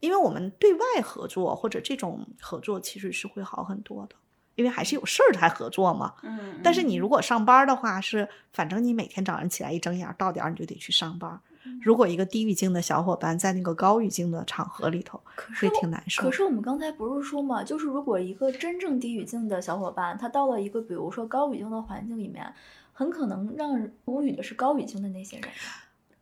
[0.00, 4.14] 因为我们对外合作或者这种合作其实是会好很多的，
[4.54, 6.14] 因为还是有事儿才合作嘛。
[6.22, 11.40] 嗯，但是你如果上班的话，是反正你每天早上起来一睁眼到点儿你就得去上班。
[11.82, 16.22] 如果一个低语境的小伙伴在那个高语境的场合里头，会可是我挺难受。
[16.22, 22.52] 可是我们刚才不是说嘛，就是如果一个真正低语境的小伙伴，他到了一个比如说高语境的环境里面，
[22.92, 25.48] 很可能让人无语的是高语境的那些人。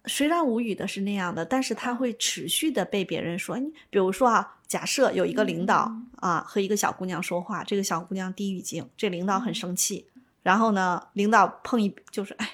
[0.07, 3.59] 虽然无语的是那样的，但是他会持续的被别人说。
[3.59, 10.07] 你比如说啊，假设有一个领导、嗯啊和一个小姑娘说话，这个小姑娘低语境，这领导很嗯生气，
[10.43, 12.51] 然后呢，领导碰一就是哎，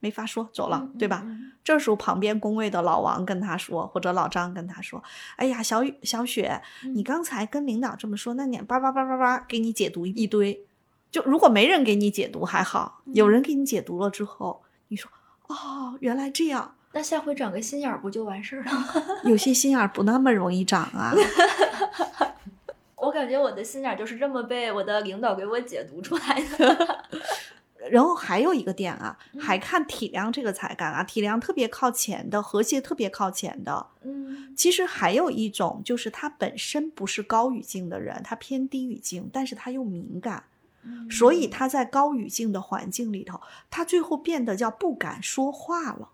[0.00, 1.22] 没法说，走了，对吧？
[1.24, 5.02] 嗯这时候旁边工位的老王跟他说，或者老张跟他说
[5.36, 6.62] ：“哎呀，小雨小雪，
[6.94, 10.64] 你嗯刚才跟领导这么说，那你叭叭叭叭叭给你解读一堆。
[11.10, 15.10] 就如果没人给你解读还好，有嗯人给你解读了之后，你说
[15.48, 16.74] 哦，原来这样。
[16.92, 18.86] 那下回长个心眼儿不就完事儿了吗？
[19.28, 21.12] 有些心眼儿不那么容易长啊。
[22.96, 27.04] 我感觉我的心眼儿就是这么被我的领导给我解读出来的。
[27.90, 33.86] 然后还有一个点啊，嗯还看体量这个才干啊，体量特别靠前的，和谐特别靠前的。
[34.02, 40.44] 嗯其实还有一种，就是他本身不是高语境的人，他偏低语境，但是他又敏感，
[40.82, 46.10] 嗯所以他在高语境的环境里头，他最后变得叫不敢说话了。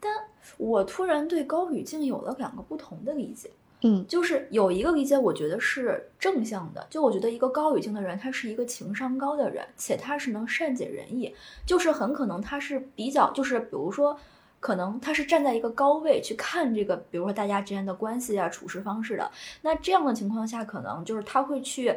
[0.00, 0.12] 但
[0.56, 3.50] 我突然对高语境有了两个不同的理解。
[3.82, 6.84] 嗯就是有一个理解，我觉得是正向的。
[6.90, 11.32] 就我觉得一个高语境的人，他是一个情商高的人，且他是能善解人意。
[11.64, 14.18] 就是很可能他是比较，就是比如说，
[14.58, 19.30] 可能他是站在一个高位去看这个，比如说大家之间的关系啊、处事方式的。
[19.62, 21.94] 那这样的情况下，可能就是他会去，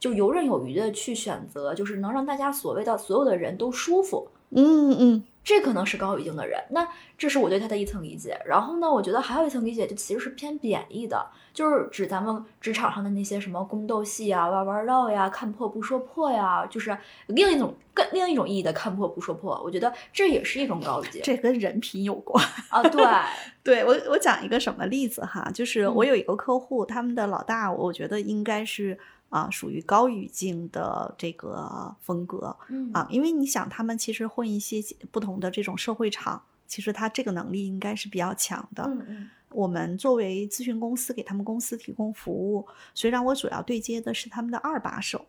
[0.00, 4.26] 就游刃有余的去选择，就是能让大家所谓的所有的人都舒服。
[4.50, 8.38] 嗯嗯这可能是高语境的人，那这是我对他的一层理解。
[8.44, 16.94] 然后呢，我觉得还有一层理解，就其实是偏贬义的，就是指咱们职场上的那些什么宫斗戏啊、弯弯绕呀、看破不说破呀，就是
[17.28, 19.58] 另一种更另一种意义的看破不说破。
[19.64, 22.44] 我觉得这也是一种高语境这跟人品有关。
[22.68, 22.82] 啊。
[22.82, 23.02] 对，
[23.64, 28.98] 对我，我讲一个什么例子哈，就是我嗯有一个客户，他们的老大，我觉得应该是
[29.30, 38.84] 啊、属于高语境的这个风格嗯啊，因为你想，他们其实混一些不同的这种社会场，其实他这个能力应该是比较强的。
[38.84, 45.24] 嗯嗯我们作为咨询公司给他们公司提供服务，虽然我主要对接的是他们的二把手，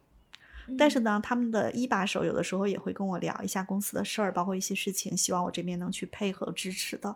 [0.68, 7.16] 嗯，但是呢，他们的一把手有的时候也会跟我聊一下公司的事儿，包括一些事情，希望我这边能去配合支持的。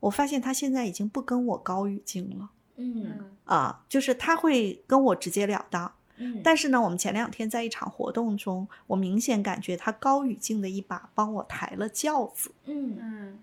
[0.00, 5.92] 我发现他现在已经不跟我高语境了嗯啊，就是他会跟我直截了当。
[6.22, 12.96] 嗯，但是呢，我们前两天在一场活动中，我明显感觉他高语境的一把帮我抬了轿子，嗯。
[13.00, 13.38] 嗯。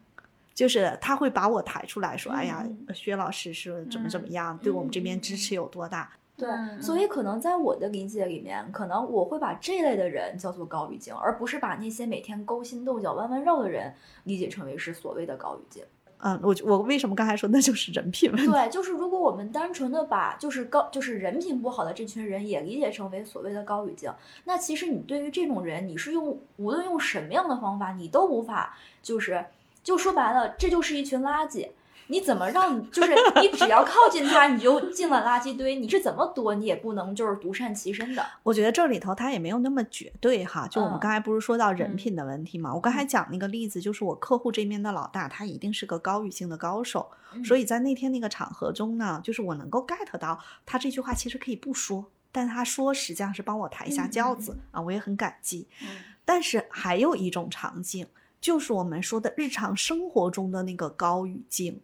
[0.56, 13.94] 就是他会把我抬出来说：“哎呀嗯，薛老师是怎么怎么嗯样，对我们这边嗯支持有多大。”对，嗯所以可能在我的理解里面，可能我会把这类的人叫做高语境，而不是把那些每天勾心斗角、弯弯绕的人
[14.26, 15.82] 理解成为是所谓的高语境。
[16.22, 18.52] 嗯，我我为什么刚才说那就是人品问题？
[18.52, 24.12] 对，就是如果我们单纯的把就是高就是人品不好的这群人也理解成为所谓的高语境，
[24.44, 29.46] 那其实你对于这种人，你是用无论用什么样的方法，你都无法就是
[29.82, 31.68] 就说白了，这就是一群垃圾。
[32.10, 38.26] 你怎么让就是你只要靠近他，你就进了垃圾堆，你是怎么躲你也不能就是独善其身的。
[38.44, 42.74] 我觉得这里头他也没有那么绝对哈，就我们嗯刚才不是说到人嗯品的问题嘛？
[42.74, 47.10] 我刚才讲那个例子，就是我客户这边的老大，他一定是个高语境的高手，
[47.46, 55.68] 所以以在那天那个场合中呢，就是我能够 get 到他这句话其实可以不说，但他说实际上是帮我抬一下轿子、啊，我也很感激。
[55.84, 55.88] 嗯
[56.26, 58.06] 但是还有一种场景，
[58.40, 61.82] 就是我们说的日常生活中的那个高语境，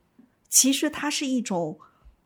[0.56, 1.78] 其实它是一种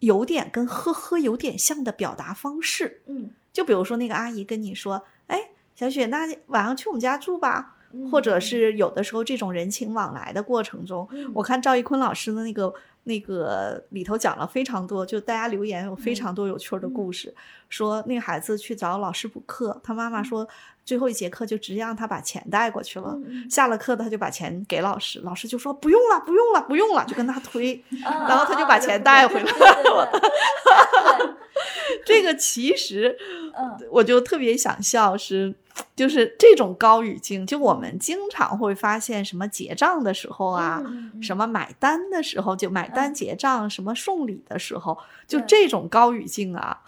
[0.02, 3.02] 有点跟呵呵有点像的表达方式。
[3.08, 12.72] 嗯，就比如说那个阿姨跟你说：“哎，小雪，那晚上去我们家住吧。”嗯或者是有的时候这种人情往来的过程中，嗯我看赵一坤老师的那个
[13.04, 17.34] 那个里头讲了非常多，就大家留言有非常多有趣儿的故事，
[17.70, 20.48] 说那个孩子去找老师补课，他妈妈说
[20.86, 23.18] 最后一节课就直接让他把钱带过去了。
[23.50, 27.84] 下了课，他就把钱给老师，老师就说不用了，不用了，不用了，就跟他推。
[28.04, 31.28] 啊然后他就把钱带回来对对对。
[31.28, 31.36] 对
[32.06, 33.18] 这个其实
[33.58, 33.78] 嗯。
[33.92, 35.54] 我就特别想笑是，
[35.96, 44.98] 就是这种高语境，就我们经常会发现什么结账的时候啊，嗯嗯什么买单的时候，就买单嗯结账，什么送礼的时候，
[45.28, 46.82] 就这种高语境啊，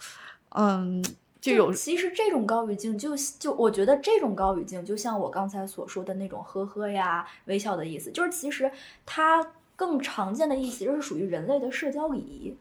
[0.50, 1.04] 嗯，
[1.40, 8.70] 就有其实这种高语境就就我觉得这种高语境就像我刚才所说的那种呵呵呀、微笑的意思，就是其实
[9.04, 9.44] 它
[9.74, 12.56] 更常见的意思就是属于人类的社交礼仪。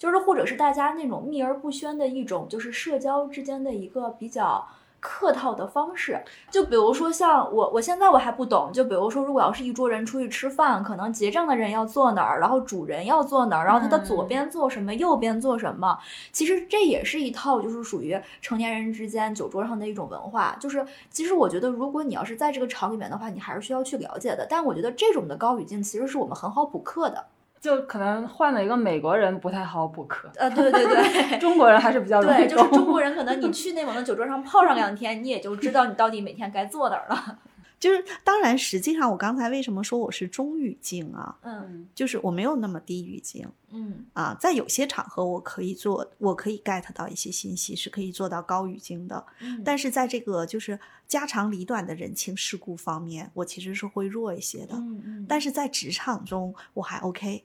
[0.00, 4.66] 就是或者是大家那种秘而不宣的一种，就是社交之间的一个比较
[4.98, 6.18] 客套的方式。
[6.50, 8.70] 就比如说像我，我现在我还不懂。
[8.72, 15.98] 就比如说，如果要是一桌人出去吃饭，可能结账的人要坐哪儿，然后主人要坐哪儿，然后他的左嗯边做什么，右边做什么。
[16.32, 20.56] 其实这也是一套，就是属于成年人之间酒桌上的一种文化。
[20.58, 24.46] 就是其实我觉得，如果你要是在这个场里面的话，你还是需要去了解的。
[24.48, 27.26] 但我觉得这种的高语境，其实是我们很好补课的。
[27.60, 31.38] 就可能换了一个美国人不太好补课，呃，对对对。
[31.38, 32.86] 中国人还是比较容对，就是中。
[32.86, 37.38] 国人，可能你去内蒙的酒桌上泡上两天，你也就知道你到底每天该坐哪儿了。
[37.80, 41.34] 就是当然，实际上我刚才为什么说我是中语境啊？
[41.42, 49.24] 嗯就是我没有那么低语境嗯啊，在有些场合我可以做，我可以 get 到一些信息，是可以做到高语境的。
[49.40, 50.78] 嗯，但是在这个就是
[51.08, 54.74] 家长里短的人情世故方面，我其实是会弱一些的。
[54.74, 57.44] 嗯嗯，但是在职场中我还 OK，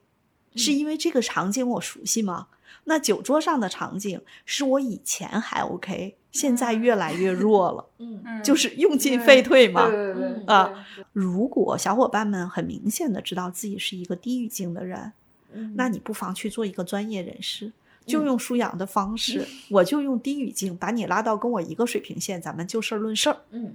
[0.56, 2.48] 是嗯因为这个场景我熟悉吗？
[2.86, 9.88] 那酒桌上的场景是我以前还 OK，现在越来越弱了，嗯嗯就是用进废退嘛。
[9.88, 15.12] 对对对嗯啊如果小伙伴们很明显的知道自己是一个低语境的人，
[15.54, 17.72] 嗯，那你不妨去做一个专业人士，
[18.06, 23.38] 就嗯用舒阳的方式，我就用低语境把你拉到跟我一个水平线，咱们就事儿论事儿。
[23.52, 23.74] 嗯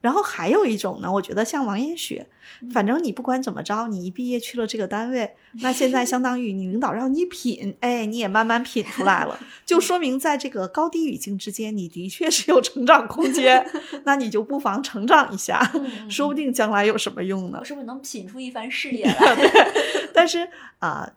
[0.00, 2.26] 然后还有一种呢，我觉得像王艳雪，
[2.62, 13.64] 嗯反正你不管怎么着，你一毕业去了这个单位， 那现在相当于你领导让你品，哎，你也慢慢品出来了， 就说明在这个高低语境之间，你的确是有成长空间，
[14.04, 17.64] 那你就不妨成长一下，嗯，说不定将来有什么用呢我？
[17.64, 19.72] 是不是能品出一番事业来？
[20.14, 20.48] 但是
[20.80, 21.10] 啊、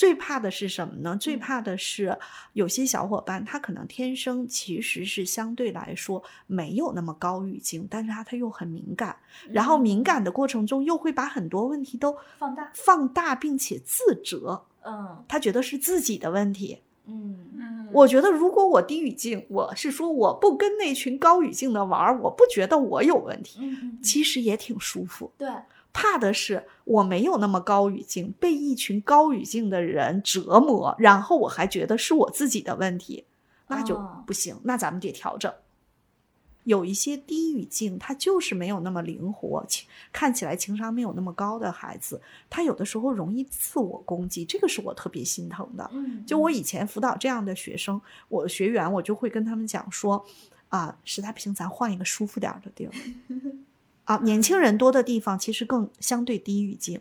[0.00, 1.14] 最怕的是什么呢？
[1.14, 1.38] 最嗯。
[1.38, 2.18] 怕的是
[2.54, 9.14] 有些小伙伴，他可能天生其实是相对来说没有那么高语境，但是他他又很敏感，
[9.52, 15.22] 然后敏感的过程中又会把很多问题都放大，放大，并且自责，嗯。
[15.28, 16.78] 他觉得是自己的问题。
[17.04, 17.36] 嗯。
[17.52, 23.60] 嗯，我觉得如果我低语境，我是说我不跟那群高语境的玩儿，我不觉得我有问题，
[24.02, 25.30] 其实也挺舒服。
[25.36, 25.46] 对，
[25.92, 33.24] 怕的是我没有那么高语境，被一群高语境的人折磨，然后我还觉得是我自己的问题，
[33.68, 35.52] 那就哦不行，那咱们得调整。
[36.64, 39.66] 有一些低语境，他就是没有那么灵活，
[40.12, 42.20] 看起来情商没有那么高的孩子，
[42.50, 45.90] 他有的时候容易自我攻击，这个是我特别心疼的。
[45.92, 50.24] 嗯，就我以前辅导这样的学生，我的学员我就会跟他们讲说，
[50.68, 52.92] 啊，实在不行咱换一个舒服点的地儿。
[54.04, 57.00] 啊，年轻人多的地方其实更相对低语境。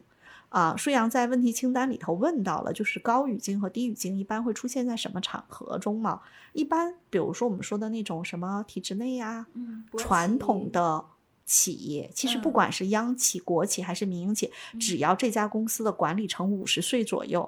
[0.49, 6.21] 啊，舒阳在问题清单里头问到了，就是高语境和低语境一般会出现在什么场合中嘛？
[6.53, 11.05] 一般，比如说我们说的那种什么体制内呀、嗯传统的
[11.45, 17.47] 企业，其实不嗯管是央企、国企还是民营企，只要这家公司的管理层五十岁左右，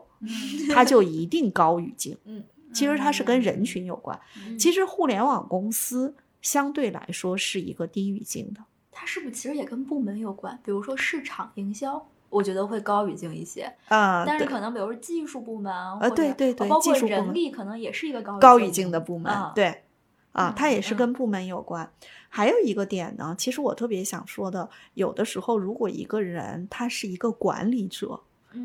[0.70, 2.16] 它就一定高语境。
[2.26, 4.20] 嗯，其实它是跟人群有关。
[4.46, 8.62] 嗯其实互联网公司相对来说是一个低语境的。
[9.02, 10.60] 它是不是其实也跟部门有关？
[10.64, 19.66] 比如说市场营销，我觉得会高语境一些，啊、但是可能比如说技术部门，呃或者对对对包括人力可能也是一个高高语境境的部门，啊对。
[20.34, 21.92] 啊嗯，它也是嗯跟部门有关。
[22.30, 28.22] 还有一个点呢，其实我特别想说的，有的时候如果一个人他是一个管理者，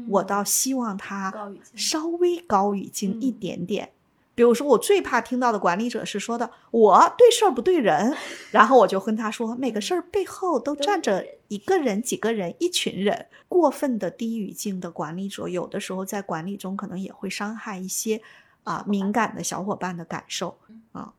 [0.08, 1.32] 我倒希望他
[1.74, 3.90] 稍微高语境一嗯点点。
[4.36, 8.14] 比如说，我最怕听到的管理者是说的“我对事儿不对人
[8.52, 13.26] ”，然后我就跟他说，每个事儿背后都都站着一个人、几个人、一群人。
[13.48, 18.20] 过分的低语境的管理者，有的时候在管理中可能也会伤害一些
[18.64, 20.58] 啊敏感的小伙伴的感受
[20.92, 21.14] 啊。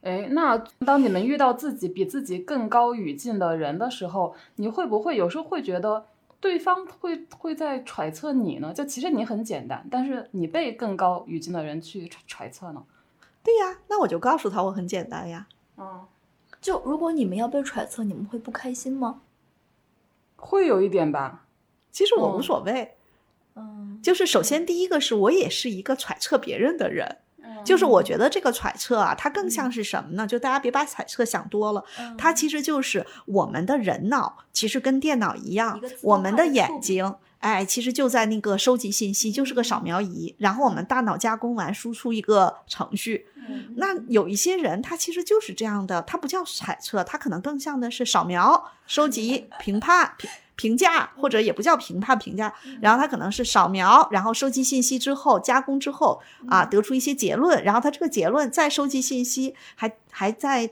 [0.00, 0.56] 哎，那
[0.86, 6.06] 当你们遇到自己比自己更高语境的人的时候，你会不会有时候会觉得
[6.42, 8.74] 对方会会在揣测你呢？
[8.74, 12.84] 就其实你很简单，但是你被更高语境的人去揣揣测呢？
[13.44, 15.46] 对呀，那我就告诉他我很简单呀。
[15.76, 16.04] 嗯，
[16.60, 19.20] 就如果你们要被揣测，你们会不开心吗？
[20.34, 21.46] 会有一点吧。
[21.92, 22.96] 其实我无嗯所谓，
[23.54, 27.18] 嗯，就是首先第一个是我也是一个揣测别人的人，
[27.64, 30.26] 就是我觉得这个揣测啊，它更像是什么呢？
[30.26, 37.14] 就大家别把揣测想多了，嗯它其实就是我们的人脑，其实跟电脑一一样，我们的眼睛。
[37.42, 43.26] 哎，其实就在那个收集信息，就是个扫嗯描仪，然后我们大脑加工完，输出一个程序。
[43.48, 60.70] 嗯那有一些人，他其实就是这样的，他不叫揣测，他可能更像的是扫描、收集、评判、评评价，或者也不叫评判、评价，然后他可能是扫描，然后收集信息之后加工之后啊，得出一些结论，然后他这个结论再收集信息，还还在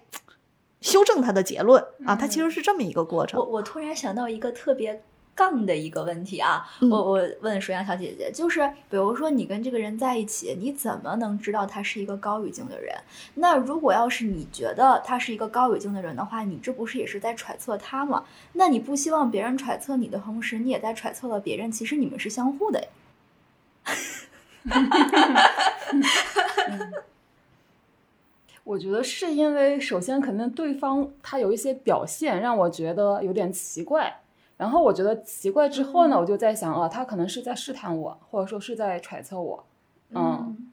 [0.81, 3.51] 修正他的结论啊，他其实是这么一个过我程。
[3.51, 5.03] 我突然想到一个特别
[5.41, 8.61] 杠的一个问题啊，嗯我我问水阳小姐姐，就是
[8.91, 12.95] 比如说你跟这个人在一起，你怎么能知道他是一个高语境的人？
[13.36, 18.24] 那如果要是你觉得他是一个高语境的人的话，你这不是也是在揣测他吗？
[18.53, 22.88] 那你不希望别人揣测你的同时，你也在揣测了别人，其实你们是相互的呀。
[28.64, 34.20] 我觉得是因为，首先肯定对方他有一些表现让我觉得有点奇怪，
[34.61, 39.65] 然后我觉得奇怪之后呢，我就在想啊，他可能是在试探我，或者说是在揣测我。
[40.11, 40.71] 嗯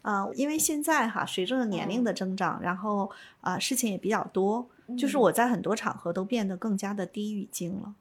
[0.00, 3.10] 啊、因为现在哈，随着年龄的增长，然后
[3.42, 4.66] 啊、事情也比较多，
[4.96, 7.94] 就是我在很多场合都变得更加的低语境了。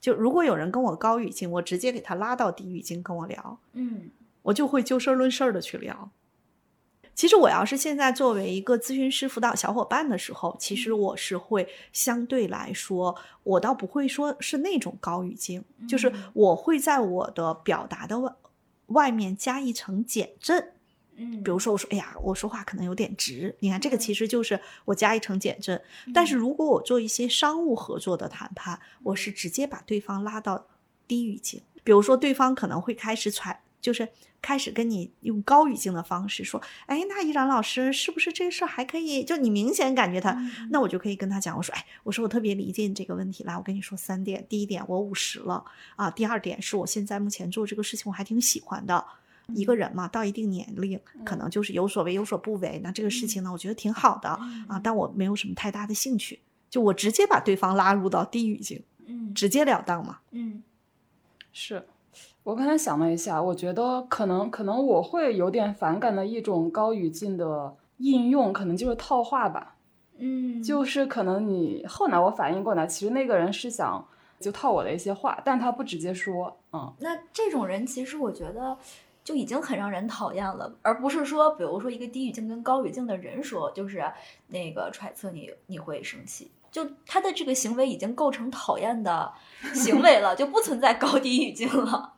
[0.00, 4.08] 就如果有人跟我高语境，我直接给他拉到低语境跟我聊，嗯
[4.44, 6.08] 我就会就事论事的去聊。
[7.14, 18.34] 其实我要是现在作为一个咨询师辅导小伙伴的时候，其实我是会相对来说，我倒不会说是那种高语境，就是嗯我会在我的表达的外
[18.86, 20.72] 外面加一层减震。
[21.16, 25.80] 嗯，比如说我说，哎呀，我说话可能有点直，你看这个嗯其实就是我加一层减震。
[26.14, 30.66] 但是如果我做一些商务合作的谈判，我是直接把对方拉到
[31.06, 31.60] 低语境。
[31.84, 34.08] 比如说对方可能会开始揣，就是
[34.40, 39.22] 开始跟你用高语境的方式说，哎，那依然老师是不是这事儿还可以？
[39.22, 44.46] 就你明显感觉他，嗯那我就可以跟他讲，我说，哎，我说我特别理解你这个问题，来，我跟你说三点。
[44.48, 45.64] 第一点，我五十了
[45.96, 49.04] 啊；第二点是我现在目前做这个事情我还挺喜欢的。
[49.54, 52.80] 一个人嘛，到一定年龄，可能就是有所为有所不为。
[52.82, 54.28] 那这个事情呢，我觉得挺好的
[54.68, 56.38] 啊，但我没有什么太大的兴趣。
[56.70, 60.20] 就我直接把对方拉入到低语境，嗯直截了当嘛。
[60.30, 60.62] 嗯
[61.52, 61.84] 是
[62.44, 69.76] 我刚才想了一下，我觉得可能可能我会有点反感的一种高语境的应用，可能就是套话吧。
[70.18, 74.04] 嗯，就是可能你后来我反应过来，其实那个人是想
[74.40, 78.76] 就套我的一些话，但他不直接说，嗯，那这种人其实我觉得
[79.22, 84.04] 就已经很让人讨厌了，而不是说，比如说一个低语境跟高语境的人说，就是
[84.48, 89.32] 那个揣测你你会生气，就他的这个行为已经构成讨厌的
[89.74, 92.14] 行为了，就不存在高低语境了。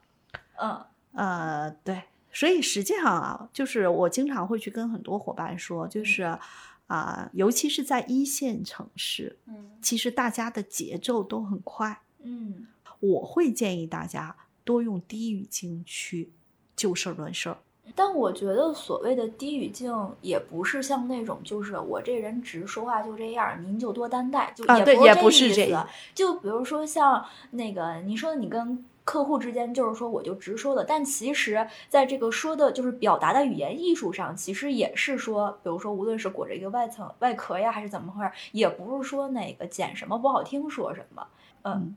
[0.56, 0.84] 嗯。
[1.12, 2.02] 呃，对，
[2.32, 6.38] 所以实际上啊，就是我经常会去跟很多伙伴说，就是
[6.86, 9.70] 啊、尤其是在一线城市，嗯。
[9.80, 12.02] 其实大家的节奏都很快。
[12.22, 12.66] 嗯。
[13.00, 14.34] 我会建议大家
[14.64, 16.32] 多用低语境去
[16.74, 17.58] 就事儿论事儿。
[17.94, 41.26] 但我觉得所谓的低语境，也不是像那种就是我这人直说话就这样，您就多担待，就啊也对也不是这个就比如说像那个你说你跟客户之间，就是说我就直说了，但其实在这个说的就是表达的语言艺术上，其实也是说，比如说无论是裹着一个外层外壳呀，还是怎么回事，也不是说那个捡什么不好听说什么，
[41.62, 41.94] 嗯。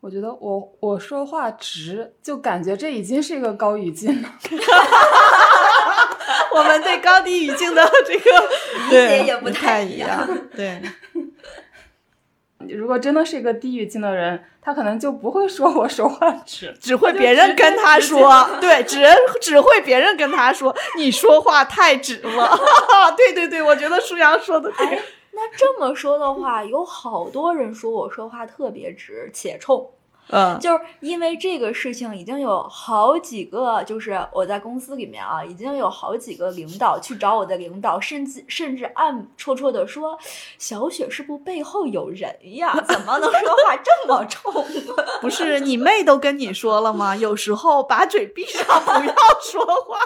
[0.00, 4.28] 我觉得我我说话直，就感觉这已经是一个高语境了。
[6.54, 8.30] 我们对高低语境的这个
[8.84, 10.28] 理解也不太一样。
[10.54, 10.80] 对，
[12.68, 19.04] 如果真的是一个低语境的人，他可能就不会说我说话直，只会别人跟他说，对，只
[19.40, 22.58] 只会别人跟他说你说话太直了。
[23.16, 25.02] 对对对，我觉得舒阳说的对哎，
[25.32, 29.90] 那这么说的话，有好多人说我说话特别直且冲，
[30.28, 40.18] 嗯就是因为这个事情，已经有好几个，就是我在公司里面啊，已经有好几个领导去找我的领导，甚至甚至暗戳戳的说，
[40.58, 42.74] 小雪是不是背后有人呀？
[42.88, 44.52] 怎么能说话这么冲？
[45.20, 47.14] 不是你妹都跟你说了吗？
[47.16, 49.98] 有时候把嘴闭上，不要说话。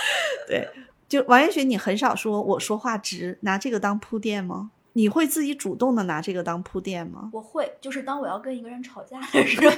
[0.48, 0.68] 对，
[1.08, 4.70] 就王艳雪，你很少说我说话直，拿这个当铺垫吗？
[4.96, 7.28] 你会自己主动的拿这个当铺垫吗？
[7.30, 9.76] 我会，就是当我要跟一个人吵架的时候，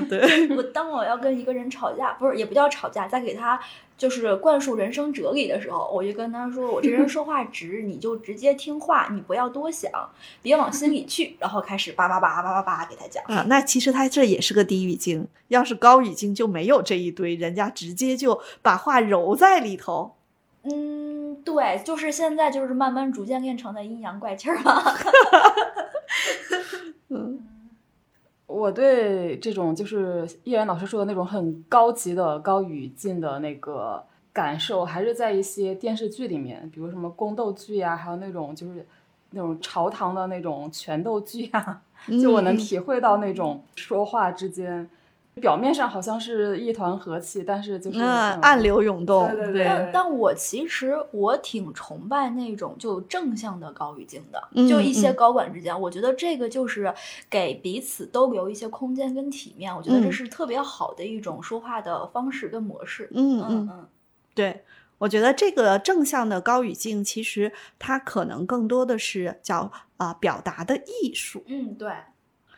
[0.08, 3.60] 对， 我当我要跟一个人吵架，不是也不叫吵架，在给他
[3.98, 9.92] 就是灌输人生哲理的时候，我就跟他说，我这人说话直，你就直接听话，你不要多想，
[10.40, 13.22] 别往心里去，然后开始叭叭叭叭叭叭给他讲。
[13.24, 20.14] 啊，那其实他这也是个低语境，要是高语境就没有这一堆，人家直接就把话揉在里头。
[20.64, 24.82] 嗯，对，就是现在就是慢慢逐渐练成的阴阳怪气儿嘛。
[27.10, 27.40] 嗯
[28.46, 38.86] 我对这种就是依然老师说的那种很高级的高语境的那个感受，还是在一些电视剧里面，比如什么宫斗剧呀、还有那种就是
[39.30, 41.82] 那种朝堂的那种权斗剧啊、
[42.22, 44.88] 就我能嗯体会到那种说话之间，
[45.40, 56.94] 表面上好像是一团和气，但是就是暗流涌动，对对对但但我其实我挺崇拜那种就正向的高语境的，嗯就一些嗯高管之间，我觉得这个就是
[57.28, 63.08] 给彼此都留一些空间跟体面，我觉得这嗯是特别好的一种说话的方式跟模式。
[63.12, 63.88] 嗯嗯嗯，嗯
[64.34, 64.64] 对，
[64.98, 71.42] 我觉得这个正向的高语境，其实它可能更多的是叫啊、表达的艺术。
[71.46, 71.92] 嗯，对，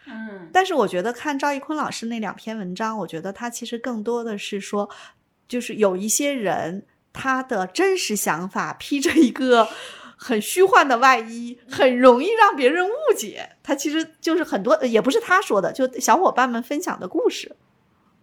[0.06, 4.88] 嗯但是我觉得看赵一坤老师那两篇文章，我觉得他其实更多的是说，
[5.48, 9.68] 就是有一些人他的真实想法披着一个
[10.16, 13.50] 很虚幻的外衣，很容易让别人误解。
[13.62, 17.54] 他其实就是很多，也不是他说的，就小伙伴们分享的故事。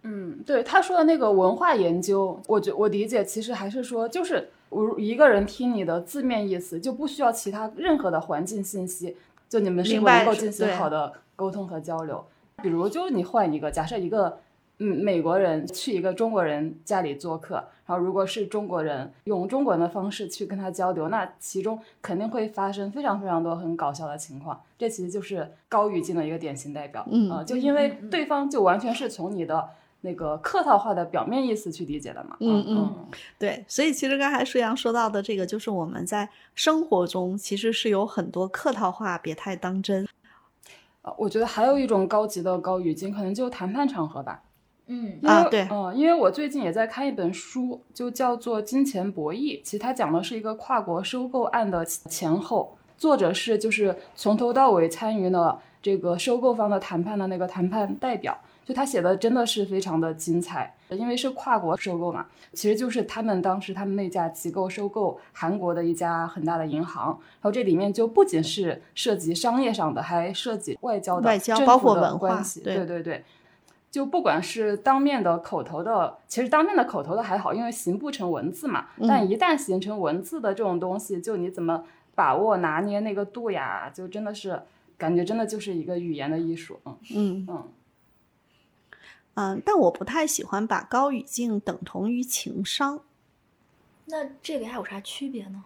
[0.02, 9.16] 嗯，对他说的那个文化研究，我觉我理解其实还是说，就是我一个人听你的字面意思，就不需要其他任何的环境信息，
[9.48, 12.24] 就你们是能够进行好的沟通和交流。
[12.62, 14.38] 比如，就你换一个，假设一个
[14.78, 17.56] 嗯美国人去一个中国人家里做客，
[17.86, 24.60] 然后如果是中国人用中国人的方式去跟他交流，那其中肯定会发生非常非常多很搞笑的情况。
[24.78, 27.04] 这其实就是高语境的一个典型代表。
[27.10, 29.68] 嗯呃就因为对方就完全是从你的
[30.02, 32.36] 那个客套话的表面意思去理解的嘛。
[32.40, 33.06] 嗯嗯嗯
[33.38, 40.06] 对，所以其实刚才舒阳说到的这个，就是我们在生活中其实是有很多客套话，别太当真。
[41.04, 44.42] 呃我觉得还有一种高级的高语境，可能就谈判场合吧。
[44.86, 73.24] 嗯因为啊对嗯、因为我最近也在看一本书，就叫做《金钱博弈》，其实它讲的是一个跨国收购案的前后，作者是就是从头到尾参与了这个收购方的谈判的那个谈判代表，就他写的真的是非常的精彩，因为是跨国收购嘛，其实就是他们当时他们那家机构收购韩国的一家很大的银行，然后这里面就不仅是涉及商业上的，还涉及外交的、外交包政府的括文化关系，对对对对。
[73.90, 78.86] 就不管是当面的、口头的，其实当面的、口头的还好，因为形不成文字嘛。
[78.96, 84.60] 嗯但一旦形成文字的这种东西，就你怎么把握、拿捏那个度呀，就真的是
[84.98, 86.80] 感觉真的就是一个语言的艺术。
[86.84, 87.64] 嗯嗯嗯
[89.34, 93.00] 嗯，但我不太喜欢把高语境等同于情商。
[94.06, 95.64] 那这个还有啥区别呢？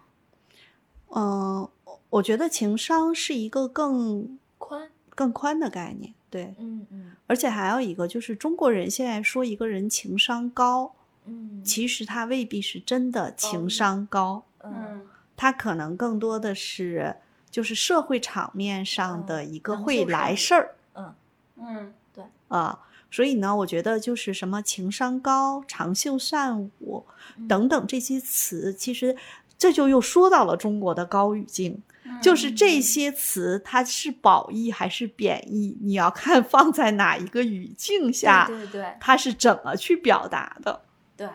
[1.09, 1.67] 嗯，
[2.09, 10.93] 我觉得情商是一个更宽，更宽的概念，对，嗯嗯而且还有一个就是中国人现在说一个人情商高，
[11.25, 17.15] 嗯其实他未必是真的情商高，嗯他可能更多的是
[17.49, 21.15] 就是社会场面上的一个会来事儿嗯
[21.57, 22.85] 嗯对啊。
[23.11, 27.05] 所以呢，我觉得就是什么情商高、长袖善舞
[27.37, 29.15] 嗯等等这些词，其实
[29.57, 31.81] 这就又说到了中国的高语境。
[32.23, 40.81] 就是这些词，它是褒义还是贬义，你要看放在哪一个语境下，对对对它是怎么去表达的。
[41.15, 41.27] 对。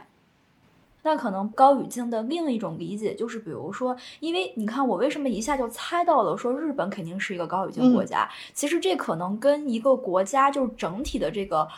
[1.04, 11.68] 那可能高语境的另一种理解就是，比如说，因为你看我为什么一下就猜到了说日本肯定是一个高语境国嗯家，其实这可能跟一个国家就是整体的这个。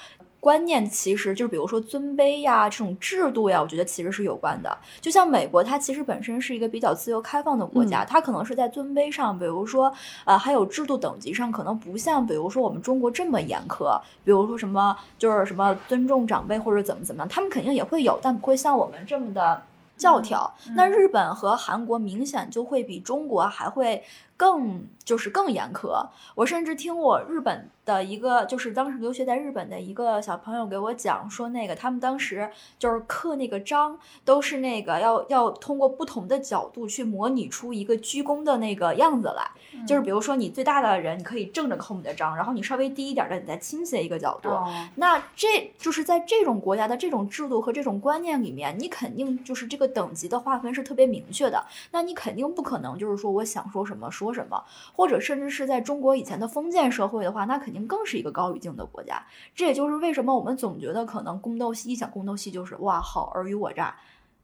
[0.47, 4.79] 观念其实就是比如说尊卑呀，这种制度呀，我觉得其实是有关的。
[5.01, 9.93] 就像美国，它其实本身是一个比较自由开放的国家，它可能是在尊卑上，比如说
[10.25, 14.01] 呃，还有制度等级上，可能不像比如说我们中国这么严苛。
[14.23, 19.61] 比如说什么就是什么尊重长辈或者怎么怎么样，他们肯定也会有，但不会像我们这么的
[19.97, 20.55] 教条。
[20.77, 24.01] 那日本和韩国明显就会比中国还会
[24.37, 26.07] 更就是更严苛。
[26.35, 39.49] 我甚至听我日本的一个，就是当时留学在日本的一个小朋友给我讲说，那个他们当时就是刻那个章，都是那个要要通过不同的角度去模拟出一个鞠躬的那个样子来。
[39.87, 44.49] 就是比如说你最大的人，你可以正着扣你的章，然后你稍微低一点的，你再倾斜一个角度。
[44.49, 51.65] 哦那这就是在这种国家的这种制度和这种观念里面，你肯定就是这个等级的划分是特别明确的。
[51.93, 59.27] 那你肯定不可能就是说我想说什么说什么，或者甚至是在中国以前的封建社会的话，那肯定更是一个高语境的国家。
[59.55, 63.97] 这也就是为什么我们总觉得可能宫斗戏一想宫斗戏就是哇好尔虞我诈，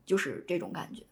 [0.04, 1.02] 就是这种感觉。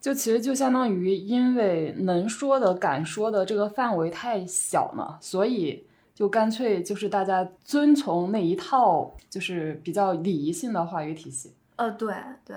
[0.00, 11.54] 就其实就相当于，因为能说的、敢说的这个范围太小了，所以就干脆就是大家遵从那一套就是比较礼仪性的话语体系。
[11.76, 12.54] 呃，对对，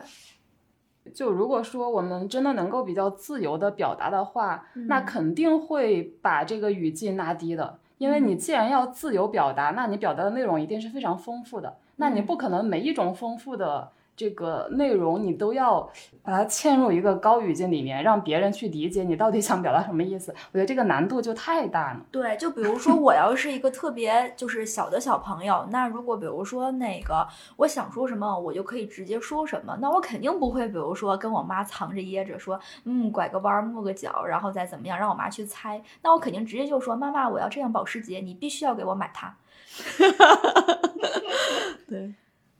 [1.14, 7.80] 就如果说我们真的能够比较自由的表达的话，那嗯肯定会把这个语境拉低的。
[7.98, 11.78] 因为你既然要自由表达，那你表达的内容一定是非常丰富的。
[11.96, 15.88] 那你嗯不可能每一种丰富的这个内容，你都要
[16.24, 20.34] 把它嵌入一个高语境里面，让别人去理解你到底想表达什么意思。
[20.52, 22.02] 我觉得这个难度就太大了。
[22.12, 39.38] 对，就比如说我要是一个特别就是小的小朋友，那如果比如说那个我想说什么，我就可以直接说什么，那我肯定不会比如说跟我妈藏着掖着说，嗯，拐个弯儿抹个角，然后再怎么样让我妈去猜，那我肯定直接就说妈妈，我要这样保时捷，你必须要给我买它。
[41.88, 42.16] 对，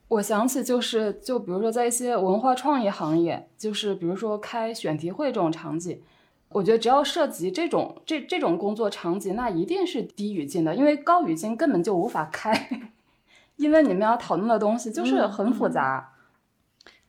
[0.10, 6.02] 我想起就是，就比如说在一些文化创意行业，就是比如说开选题会这种场景，
[6.50, 12.70] 我觉得只要涉及这种这这种工作场景，那一定是低语境的，因为高语境根本就无法开，
[13.58, 16.14] 因为你们要讨论的东西就是很复杂。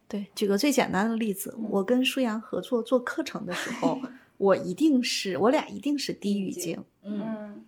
[0.08, 4.00] 对，举个最简单的例子，我跟舒阳合作做课程的时候，
[4.38, 6.82] 我一定是我俩一定是低语境。
[7.04, 7.64] 嗯，嗯，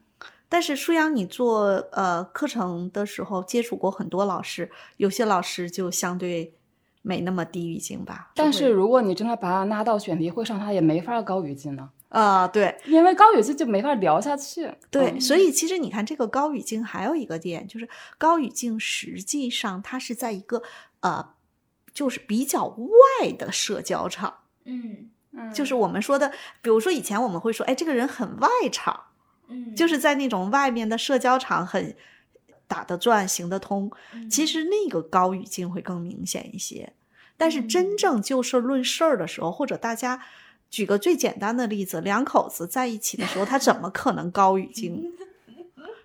[0.50, 1.60] 但是舒阳，你做
[1.92, 6.52] 呃课程的时候接触过很多老师，有些老师就相对
[7.00, 8.32] 没那么低语境吧。
[8.34, 14.70] 但是如果你真的把他拉到选题会上，他也没法高语境呢，啊、对因为高语境就没法聊下去。
[14.90, 17.88] 对，嗯所以其实你看这个高语境还有一个点，就是
[18.18, 20.62] 高语境实际上它是在一个
[21.00, 21.34] 呃，
[21.94, 24.34] 就是比较外的社交场。
[24.64, 29.00] 嗯嗯就是我们说的，比如说以前我们会说，哎，这个人很外场，
[29.50, 31.94] 嗯，就是在那种外面的社交场很
[32.66, 33.90] 打得转、行得通。
[34.30, 36.92] 其嗯实那个高语境会更明显一些。
[37.36, 40.22] 但是真嗯正就事论事儿的时候，或者大家
[40.68, 45.12] 举个最简单的例子，两口子在一起的时候，他怎么可能高语境？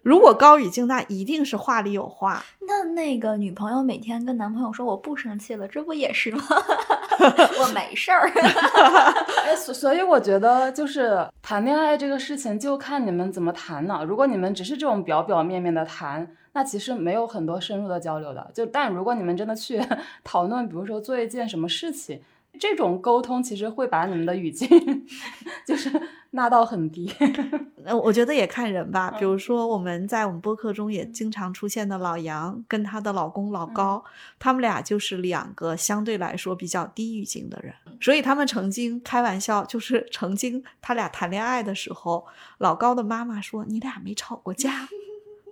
[0.06, 2.46] 如果高语境，那一定是话里有话。
[2.60, 6.44] 那那个女朋友每天跟男朋友说我不生气了，这不也是吗？
[7.60, 8.30] 我没事儿。
[9.48, 14.06] 哎，所所以我觉得就是谈恋爱这个事情，就看你们怎么谈呢。
[14.08, 18.48] 如果你们只是这种表表面面的谈，那其实没有很多深入的交流的。
[18.54, 19.82] 就但如果你们真的去
[20.24, 22.22] 讨论，比如说做一件什么事情，
[22.60, 24.68] 这种沟通其实会把你们的语境
[25.66, 25.92] 就是
[26.32, 27.12] 拉到很低。
[27.86, 29.12] 呃，我觉得也看人吧。
[29.12, 34.04] 比嗯如说，我们在我们播客中也经常出现的老杨跟她的老公嗯老高，
[34.40, 42.26] 他们俩就是两个相对来说比较低语境的人，所以他们曾经开玩笑，就是曾经他俩谈恋爱的时候，
[42.58, 44.90] 老高的妈妈说：“你俩没吵过架。”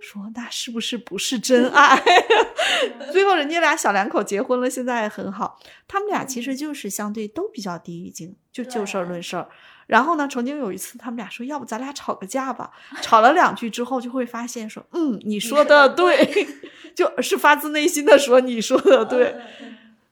[0.04, 2.00] 说那是不是不是真爱？
[3.10, 5.58] 最后人家俩小两口结婚了，现在很好。
[5.88, 9.48] 他们俩其实就是相对都比较低语境，就就事儿论事儿。
[9.86, 12.70] 然后呢，曾经有一次，他们俩说，要不咱俩吵个架吧？
[13.02, 16.46] 吵了两句之后，就会发现说，嗯，你说的对，
[16.94, 19.34] 就是发自内心的说你说的对。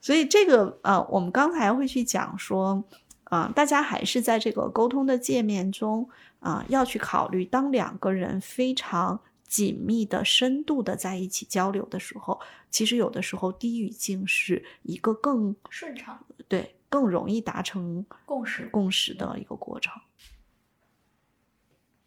[0.00, 2.82] 所以这个呃，我们刚才会去讲说，
[3.24, 6.08] 啊、大家还是在这个沟通的界面中
[6.40, 9.20] 啊、要去考虑，当两个人非常
[9.52, 12.40] 紧密的、深度的在一起交流的时候，
[12.70, 18.64] 其实有的时候低语境是一个更顺畅对更容易达成共识。
[18.72, 19.92] 共识的一个过程。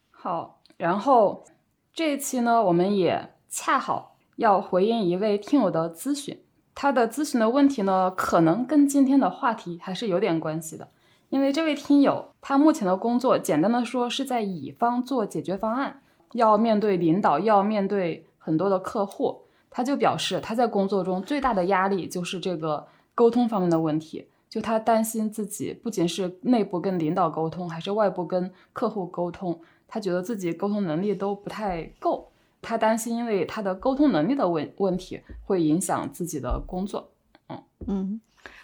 [0.10, 1.46] 好，然后
[1.94, 6.42] 这一期呢，我们也恰好要回应一位听友的咨询。
[6.74, 10.90] 他的咨询的问题呢，可能跟今天的话题还是有点关系的。
[11.30, 16.02] 因为这位听友他目前的工作，简单的说是在乙方做解决方案，
[16.34, 19.42] 要面对领导，要面对很多的客户。
[19.70, 24.28] 他就表示他在工作中最大的压力就是这个沟通方面的问题。
[24.48, 37.12] 就他担心自己不仅是内部跟领导沟通，还是外部跟客户沟通，他觉得自己沟通能力都不太够，他担心因为他的沟通能力的问问题会影响自己的工作。
[37.50, 38.22] 嗯嗯，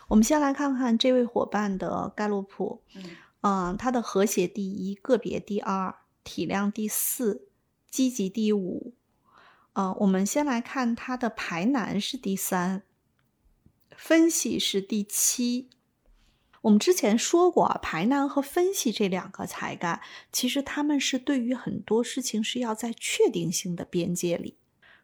[0.08, 2.82] 我们先来看看这位伙伴的盖洛普。
[2.96, 3.04] 嗯
[3.42, 5.94] 嗯，他的和谐第一，个别第二，
[6.24, 7.48] 体量第四，
[7.92, 8.96] 积极第五。
[9.74, 12.82] 嗯，我们先来看它的排难是第三，
[13.96, 15.70] 分析是第七。
[16.62, 24.58] 我们之前说过啊，排难和分析这两个才干，其实他们是对于很多事情是要在确定性的边界里。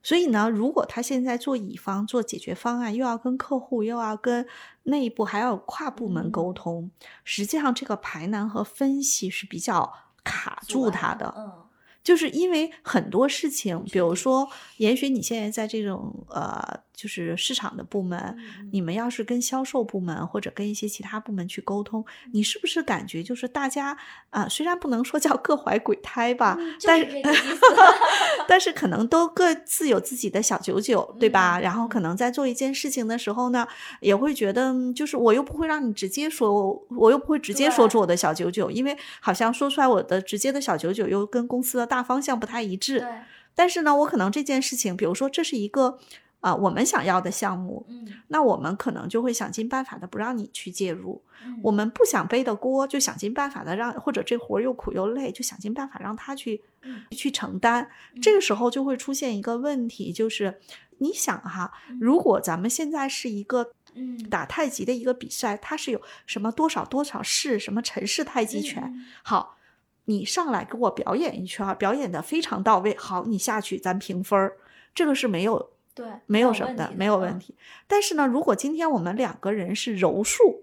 [0.04, 4.48] 所以呢，如果他现在做乙方做解决方案，又要跟客户，又要跟
[4.84, 6.92] 内部，还要跨部门沟通，
[7.24, 11.34] 实际上这个排难和分析是比较卡住他的。
[11.36, 11.67] 嗯
[12.08, 23.96] 就是因为很多事情，比如说，也许你现在在这种呃，就是市场的部门，嗯你们要是跟销售部门或者跟一些其他部门去沟通，你是不是感觉就是大家
[24.32, 27.24] 啊、虽然不能说叫各怀鬼胎吧，嗯就但是。
[28.50, 31.60] 但是可能都各自有自己的小九九，对吧？
[31.60, 33.68] 嗯然后可能在做一件事情的时候呢，
[34.00, 43.00] 也会觉得，嗯就是我又不会让你直接说，我我又不会直接说出我的小九九，因为好像说出来我的直接的小九九又跟公司的大方向不太一致。
[43.02, 43.08] 对，
[43.54, 46.00] 但是呢，我可能这件事情，比如说这是一个
[46.40, 48.08] 啊、我们想要的项目，嗯。
[48.28, 51.22] 那我们可能就会想尽办法的不让你去介入。
[51.46, 51.60] 嗯。
[51.64, 57.02] 我们不想背的锅，就想尽办法的让，或者这活儿又苦又累，就想尽办法让他去、嗯。
[57.12, 57.90] 去承担。
[58.22, 58.40] 这个。
[58.40, 60.62] 时候就会出现一个问题，就是
[61.00, 61.98] 你想哈，嗯。
[62.00, 64.18] 如果咱们现在是一个嗯。
[64.30, 69.06] 打太极的一个比赛，它是有什么多少多少式，什么陈氏太极拳，嗯。
[69.24, 69.58] 好，
[70.06, 74.58] 你上来给我表演一圈儿，表演的非常到位，好，你下去咱评分儿，
[74.94, 77.40] 这个是没有对，没有什么的，没有问。
[77.40, 77.56] 题。
[77.88, 80.62] 但是呢，如果今天我们两个人是柔术，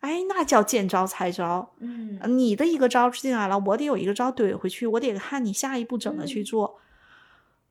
[0.00, 1.72] 哎，那叫见招拆招。
[1.78, 6.80] 嗯呃你的一个招进来了，我得有一个招怼回去，我得看你下一步怎么去嗯做。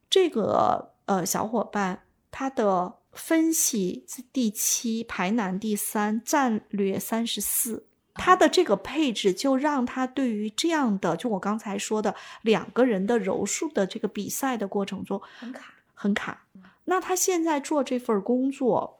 [0.09, 7.85] 这个呃小伙伴他的分析第七，排难第三，战略三十四。
[8.15, 15.73] 他的这个配置就让他对于这样的，就我刚才说的两个人的柔术的这个比赛的过程中，很卡。
[15.95, 16.45] 很卡。
[16.85, 18.99] 那他现在做这份工作，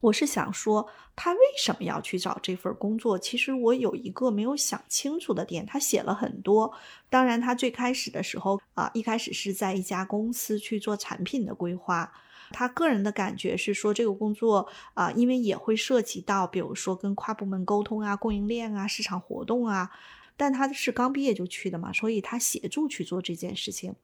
[0.00, 3.18] 我是想说，他为什么要去找这份工作？
[3.18, 6.72] 其实我有一个没有想清楚的点，他写了很多。
[7.08, 12.12] 当然，他最开始的时候啊，一开始是在一家公司去做产品的规划。
[12.50, 19.90] 他个人的感觉是说，这个工作啊，因为也会涉及到，比如说跟跨部门沟通啊、供应链啊、市场活动啊。
[20.36, 23.94] 但他是刚毕业就去的嘛，所以他协助去做这件事情。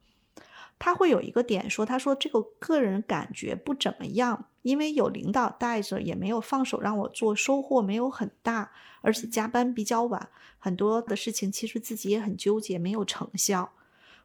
[0.79, 8.71] 他会有一个点说，他说这个个人感觉不怎么样，因为有领导带着，也没有放手让我做，收获没有很大，
[9.01, 13.73] 而且加班比较晚，很多的事情其实自己也很纠结，没有成效。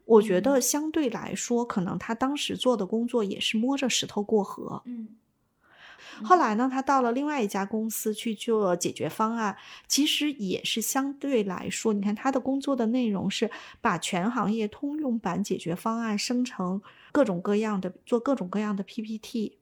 [0.04, 4.82] 我觉得相对来说，可能他当时做的工作也是摸着石头过河。
[4.84, 5.08] 嗯
[6.22, 9.56] 后来呢，他到了另外一家公司去做解决方案，
[9.88, 16.80] 其实也是相对来说，你看他的工作的内容是把全行业通用版解决方案生成
[17.12, 19.58] 各种各样的，做各种各样的 PPT。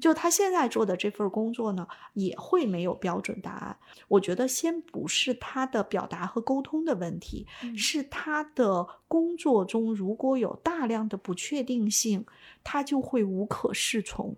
[0.00, 3.76] 就他现在做的这份工作呢，也会没有标准答案。
[4.06, 12.24] 我觉得先不是他的表达和沟通的问题，嗯是他的工作中如果有大量的不确定性，
[12.62, 14.36] 他就会无可适从，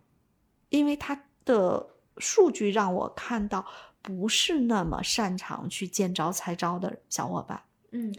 [0.70, 1.88] 因为他的
[2.18, 3.64] 数据让我看到
[4.00, 7.62] 不是那么擅长去见招拆招的小伙伴。
[7.90, 8.14] 嗯。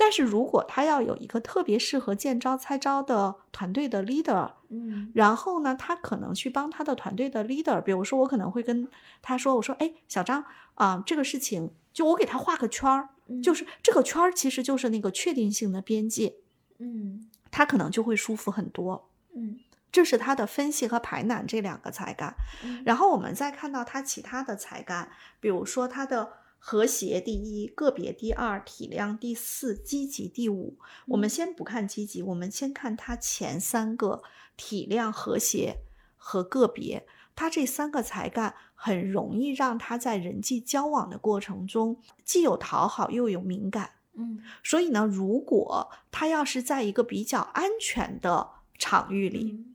[0.00, 5.10] 但是如果他要有一个特别适合见招拆招的团队的 leader，嗯。
[5.14, 8.88] 然后呢，他可能去帮他的团队的 leader，比如说我可能会跟
[9.20, 16.34] 他说，我说，哎，小张啊、这个事情就我给他画个圈儿，嗯，就是这个圈儿其实就是那个确定性的边界，
[16.78, 17.28] 嗯。
[17.50, 19.08] 他可能就会舒服很多。
[19.34, 19.58] 嗯
[19.90, 22.34] 这是他的分析和排难这两个才干。
[22.62, 25.10] 嗯然后我们再看到他其他的才干，
[25.40, 30.76] 比如说他的和谐第一，个别第二，体谅第四，积极第五。
[31.06, 34.22] 我们嗯先不看积极，我们先看他前三个
[34.56, 35.78] 体谅、和谐
[36.16, 37.06] 和个别。
[37.34, 43.92] 他这三个才干很容易让他在人际交往的过程中，既有讨好又有敏感。
[44.14, 49.67] 嗯所以呢，如果他要是在一个比较安全的场域里，嗯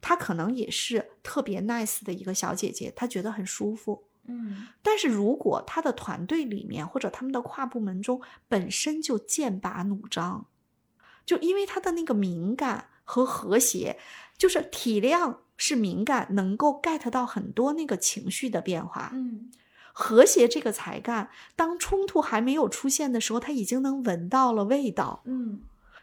[0.00, 4.04] 她可能也是特别 nice 的一个小姐姐，她觉得很舒服。
[4.26, 10.46] 嗯但是如果她的团队里面或者他们的跨部门中本身就剑拔弩张，
[11.24, 13.98] 就因为她的那个敏感和和谐，
[14.36, 19.10] 就是体谅是敏感，能够 get 到很多那个情绪的变化。
[19.14, 19.50] 嗯
[19.92, 25.22] 和谐这个才干，当冲突还没有出现的时候，他已经能闻到了味道。
[25.24, 25.62] 嗯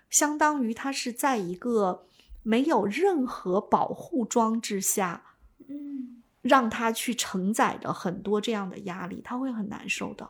[0.10, 2.06] 相当于他是在一个
[2.44, 5.24] 没有任何保护装置下，
[5.68, 10.30] 嗯让他去承载着很多这样的压力，他会很难受的。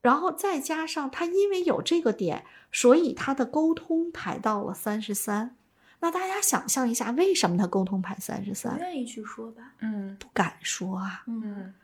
[0.00, 5.56] 然后再加上他因为有这个点，所以他的沟通排到了三十三。
[6.00, 8.78] 那大家想象一下，为什么他沟通排三十不三？
[8.78, 9.74] 愿意去说吧。
[9.80, 11.22] 嗯不敢说啊。
[11.26, 11.74] 嗯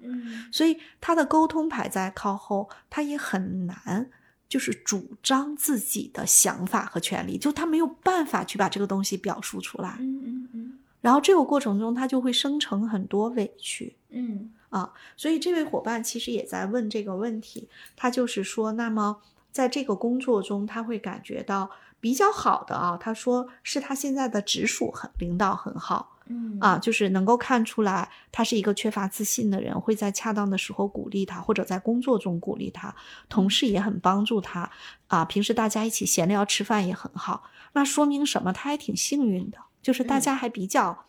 [0.00, 4.10] 嗯所以他的沟通排在靠后，他也很难，
[4.48, 9.96] 就是主张自己的想法和权利，就他没有办法去把这个东西表述出来。
[10.00, 13.94] 嗯嗯嗯然后这个过程中，他就会生成很多委屈。
[14.10, 19.20] 嗯啊，所以这位伙伴其实也在问这个问题，他就是说，那么
[19.52, 21.70] 在这个工作中，他会感觉到
[22.00, 26.58] 比较好的啊，他说是他现在的直属很领导很好嗯。
[26.60, 32.94] 啊，就是能够看出来他是一个缺乏自信的人，会在恰当的时候鼓励他，或者在工作中鼓励他，
[33.28, 34.70] 同事也很帮助他
[35.06, 38.52] 啊，平时大家一起闲聊吃饭也很好，那说明什么？
[38.52, 40.20] 他还挺幸运的，就是大嗯。
[40.20, 41.06] 家还比较、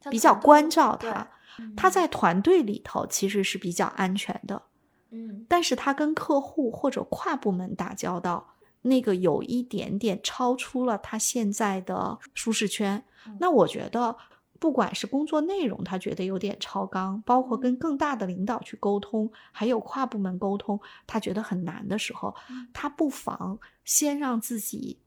[0.00, 1.28] 他比较关照他。
[1.76, 1.90] 他嗯。
[1.90, 4.62] 在团队里头其实是比较安全的，
[5.10, 5.46] 嗯。
[5.48, 13.04] 但是他跟客户或者跨部门打交道，那个有一点点超出了他现在的舒适圈。
[13.26, 13.36] 嗯。
[13.40, 14.16] 那我觉得，
[14.64, 24.98] 不管是工作内容，他觉得有点超纲，包括跟更大的领导去沟通，还有跨部门沟通，他觉得很难的时候嗯，他不妨先让自己，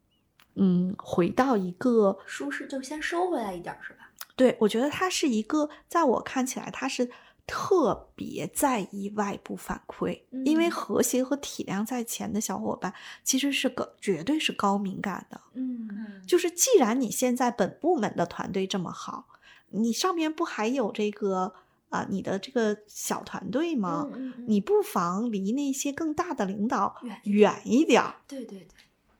[0.53, 4.11] 嗯，回到一个舒适就先收回来一点儿是吧？
[4.35, 7.09] 对，我觉得他是一个，在我看起来，他是
[7.47, 12.93] 特别在意外部反馈，因为嗯和谐和体谅在前的小伙伴，
[13.23, 15.41] 其实是个绝对是高敏感的。
[15.55, 19.25] 嗯就是既然你现在本部门的团队这么好，
[19.69, 21.53] 你上面不还有这个
[21.89, 24.09] 啊、你的这个小团队吗？
[24.13, 28.15] 嗯嗯你不妨离那些更大的领导远一点儿。
[28.27, 28.67] 对对对，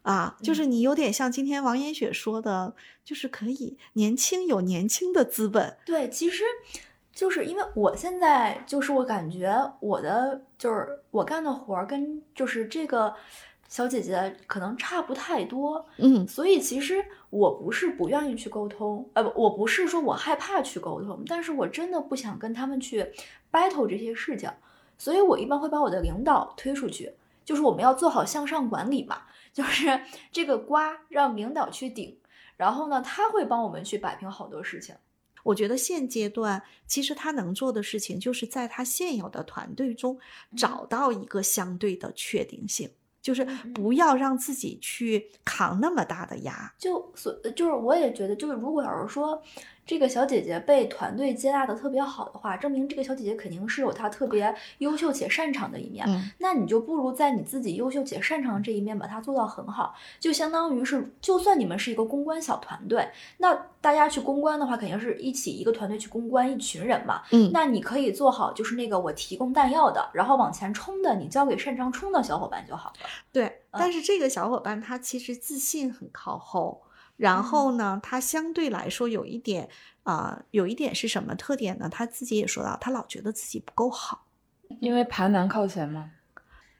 [0.01, 2.75] 啊，就是嗯你有点像今天王延雪说的，
[3.05, 6.43] 就是可以年轻有年轻的资本，对，其实
[7.13, 13.15] 就是因为我现在就是我感觉我的就是我干的活儿跟就是这个
[13.67, 23.11] 小姐姐可能差不太多，嗯所以其实我不是不愿意去沟通，呃，不，我不是说我害怕去沟通，但是我真的不想跟他们去
[23.51, 24.49] battle 这些事情，
[24.97, 27.13] 所以我一般会把我的领导推出去，
[27.43, 29.99] 就是我们要做好向上管理嘛，就是
[30.31, 32.17] 这个瓜让领导去顶，
[32.55, 34.95] 然后呢，他会帮我们去摆平好多事情。
[35.43, 40.19] 我觉得现阶段其实他能做的事情，就是在他现有的团队中
[40.57, 42.89] 找到一个相对的确定性，
[43.27, 43.43] 就是
[43.75, 46.73] 不要让自己去扛那么大的压。
[46.77, 49.41] 就所就是我也觉得，就是如果要是说
[49.87, 56.05] 这个小姐姐被团队接纳的特别好的话，证明这个小姐姐肯定是有她特别优秀且擅长的一面。
[56.07, 67.21] 嗯那你就不如在你自己优秀且擅长的这一面把它做到很好，就相当于是，就算你们是一个公关小团队，那大家去公关的话，肯定是一起一个团队去公关一群人嘛。
[67.31, 72.95] 嗯，那你可以做好就是那个我提供弹药的，然后往前冲的，你交给擅长冲的小伙伴就好了。
[73.31, 73.45] 对。
[73.45, 76.81] 嗯但是这个小伙伴他其实自信很靠后，
[77.17, 79.67] 然后呢，他相对来说有一点
[80.03, 81.89] 啊、有一点是什么特点呢？
[81.89, 84.25] 他自己也说到，他老觉得自己不够好。
[84.79, 86.11] 因为排难靠前嘛。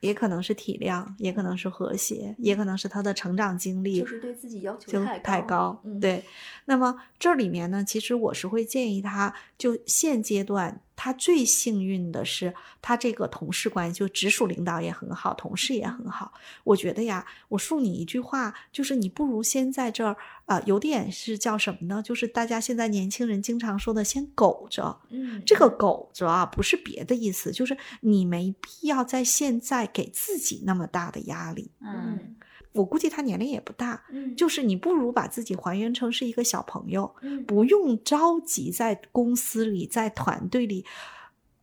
[0.00, 5.80] 也可能是体谅，也可能是和谐，也可能是他的成长经历就是对自己要求就太太高。
[5.82, 6.24] 嗯，对，
[6.66, 16.32] 那么这里面呢，其实我是会建议他，就现阶段他最幸运的是，他这个同事关系，就直属领导也很好，同事也很好。
[16.64, 22.02] 我觉得呀，我恕你一句话，就是你不如先在这儿啊、有点是叫什么呢？
[22.02, 24.98] 就是大家现在年轻人经常说的，先苟着。
[25.10, 31.70] 嗯，这个苟着啊，不是别的意思，就是你没必要在现在给自己那么大的压力。
[31.80, 32.34] 嗯
[32.78, 40.86] 我估计他年龄也不大，嗯，就是你不如把自己还原成是一个小朋友，嗯不用着急在公司里、在团队里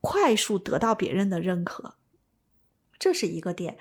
[0.02, 1.96] 快速得到别人的认可，
[3.00, 3.78] 这是一个点。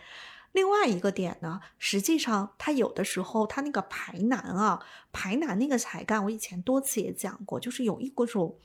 [0.53, 8.57] 另外一个点呢，实际上他有的时候他那个排难啊，排难那个才干，我以前多次也讲过，就是有一种，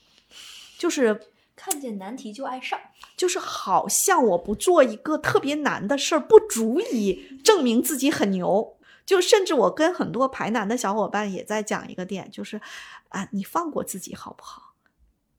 [0.78, 1.20] 就是
[1.60, 2.80] 看见难题就爱上。
[3.18, 8.78] 就是好像我不做一个特别难的事儿，不足以证明自己很牛。
[9.05, 12.62] 就甚至我跟很多排难的小伙伴也在讲一个点，就是
[13.10, 14.62] 啊，你放过自己好不好？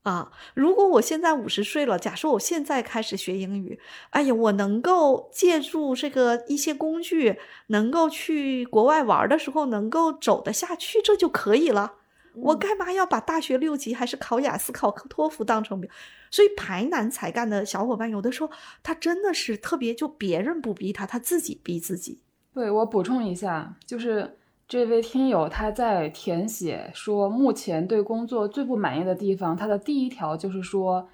[0.02, 3.78] 啊，如果我现在五十岁了，假设我现在开始学英语，
[4.10, 11.99] 哎呀，我能够借助这个一些工具，能够去国外玩的时候能够走得下去，这就可以了。
[12.34, 15.90] 我嗯干嘛要把大学六级还是考雅思、考托福当成标？
[16.30, 18.50] 所以排难才干的小伙伴，有的时候
[18.82, 22.20] 他真的是特别，就别人不逼他，他自己逼自己。
[22.54, 24.36] 对我补充一下，就是
[24.68, 31.08] 这位听友他在填写说目前对工作最不满意的地方，他的第一条就是说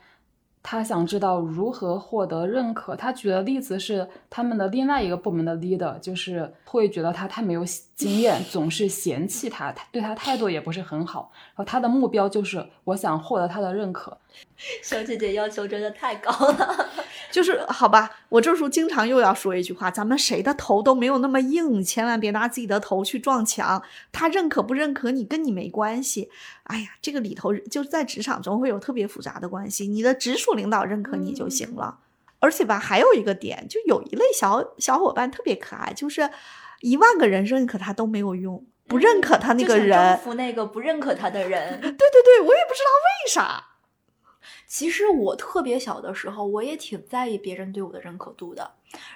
[0.69, 2.97] 他想知道如何获得认可。
[2.97, 7.65] 他举的例子是他们的另外一个部门的 leader，就是会觉得他太没有
[7.95, 11.31] 经验，总是嫌弃他，他对他态度也不是很好。
[11.55, 14.19] 然后他的目标就是我想获得他的认可。
[14.83, 16.91] 小姐姐要求真的太高了。
[17.31, 23.83] 就是好吧，我这时候经常又要说一句话：咱们谁的头都没有那么硬，千万别拿自己的头去撞墙。
[24.13, 26.31] 他认可不认可你，跟你没关系。
[26.65, 29.87] 哎呀，这个里头就是在职场中会有特别复杂的关系。
[29.87, 31.99] 你的直属领导认可你就行了。
[32.39, 36.31] 而且吧，还有一个点，就有一类小小伙伴特别可爱，就是
[36.81, 41.81] 一万个人认可他都没有用，不认可他那个人，征服那个不认可他的人。
[41.81, 43.65] 对对对，我也不知道为啥。
[44.67, 48.71] 其实我特别小的时候，我也挺在意别人对我的认可度的。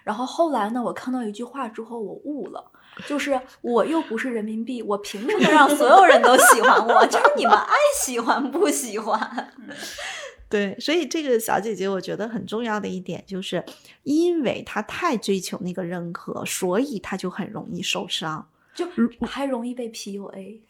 [0.04, 2.70] 然后后来呢，我看到一句话之后，我悟了，
[3.06, 7.04] 就是我又不是人民币，我凭什么让所有人都喜欢我？
[7.08, 9.52] 就是你们爱喜欢不喜欢。
[10.48, 13.64] 对，所以这个小姐姐，我觉得很重要的一点就是，
[14.02, 18.86] 因为她太追求那个认可，所以她就很容易受伤，就
[19.22, 20.60] 还容易被 PUA。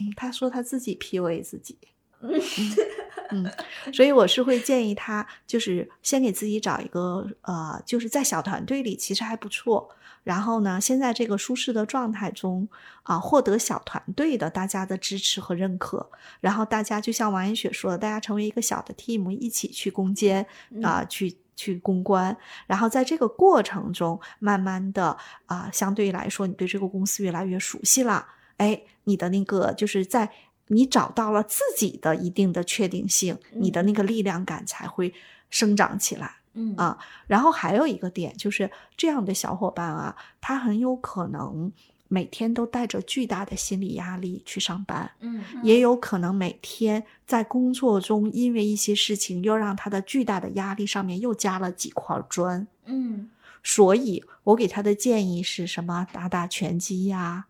[0.00, 1.78] 嗯，她说她自己 PUA 自己。
[2.20, 3.50] 嗯，
[3.92, 9.88] 所以我是会建议他，就是先给自己找一个呃，就是在小团队里其实还不错。
[10.22, 12.68] 然后呢，先在这个舒适的状态中
[13.02, 16.10] 啊，获得小团队的大家的支持和认可。
[16.40, 20.44] 然后大家就像王艳雪说的，大家成为一个小的 team，一起去攻坚
[20.82, 22.36] 啊，去去攻关。
[22.66, 28.26] 然后在这个过程中，慢慢的啊，相对来说，你对这个公司越来越熟悉了。
[28.56, 30.30] 哎，你的那个就是在。
[30.68, 35.14] 你找到了自己的一定的确定性，你的那个力量感才会
[35.50, 36.36] 生长起来。
[36.58, 41.70] 嗯啊，然后还有一个点就是这样的小伙伴啊，他很有可能
[42.08, 45.10] 每天都带着巨大的心理压力去上班。
[45.20, 52.66] 嗯，也有可能每天在工作中因为一些事情又让他的巨大的压力上面又加了几块砖。
[52.86, 53.28] 嗯，
[53.62, 56.06] 所以我给他的建议是什么？
[56.10, 57.18] 打打拳击呀。
[57.20, 57.46] 啊，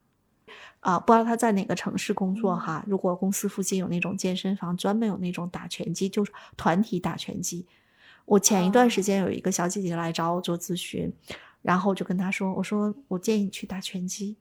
[1.05, 2.85] 不知道他在哪个城市工作哈。
[2.87, 7.67] 如果公司附近有那种健身房，专门有那种打拳击，就是团体打拳击。
[8.25, 11.13] 我前一段时间有一个小姐姐来找我做咨询，
[11.63, 14.37] 然后我就跟她说：“我说我建议你去打拳击。”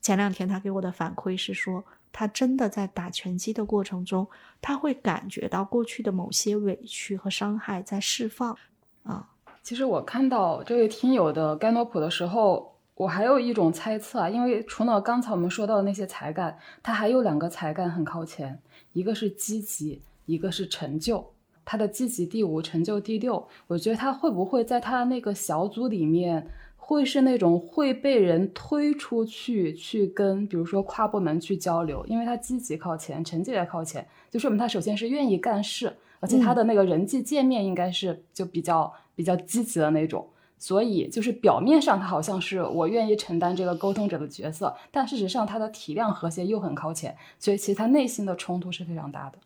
[0.00, 4.26] 前两天她给我的反馈是说，她真的在打拳击的过程中，
[4.62, 8.56] 她会感觉到过去的某些委屈和伤害在释放。
[9.02, 9.28] 啊，
[9.62, 12.72] 其实我看到这位听友的盖诺普的时候。
[12.94, 18.60] 我还有一种猜测啊，因为除了刚才我们说到的那些才干，他还有两个才干很靠前，
[18.92, 21.32] 一个是积极，一个是成就。
[21.64, 23.48] 他的积极第五，成就第六。
[23.66, 40.28] 我觉得他会不会在他那个小组里面，会是那种会被人推出去去跟，比如说跨部门去交流，因为他积极靠前，成绩也靠前，就说明他首先是愿意干事，而且他的那个人际界面应该是就比较比较积极的那种。
[40.62, 49.38] 所以，就是表面上他好像是我愿意承担这个沟通者的角色，但事实上他的体量和谐又很靠前，所以其实他内心的冲突是非常大的。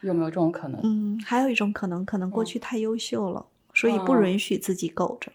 [0.00, 0.80] 有没有这种可能？
[0.82, 5.30] 嗯，还有一种可能，可能过去太优秀了，所以不允许自己苟着。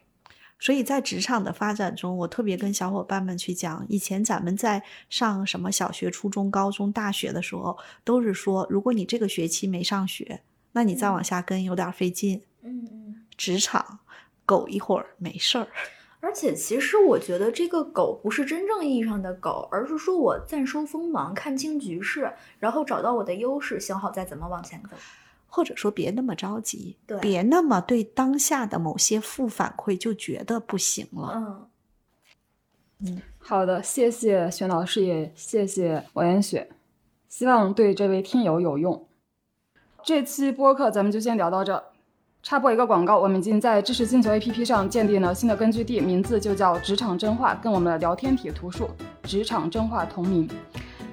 [0.59, 10.41] 所以在职场的发展中，我特别跟小伙伴们去讲，以前咱们在上什么小学、初中、高中、大学的时候，都是说，如果你这个学期没上学，
[10.73, 12.41] 那你再往下跟有点费劲。
[12.61, 13.99] 嗯嗯，职场。
[14.47, 15.67] 苟一会儿没事儿，
[16.21, 24.95] 而且其实我觉得这个苟不是真正意义上的苟，而是说我暂收锋芒，看清局势，然后找到我的优势，想好再怎么往前走，
[25.47, 31.33] 或者说别那么着急，对，别那么对当下的某些负反馈就觉得不行了。
[31.35, 31.67] 嗯
[32.99, 36.69] 嗯，好的，谢谢玄老师，也谢谢王岩雪，
[37.27, 39.07] 希望对这位听友有用。
[40.03, 41.83] 这期播客咱们就先聊到这。
[42.47, 48.89] 插播一个广告，我们已经在知识星球 APP 上建立了新的根据地，名字就叫职场真话，跟我们的聊天体图书
[49.23, 50.49] 职场真话同名。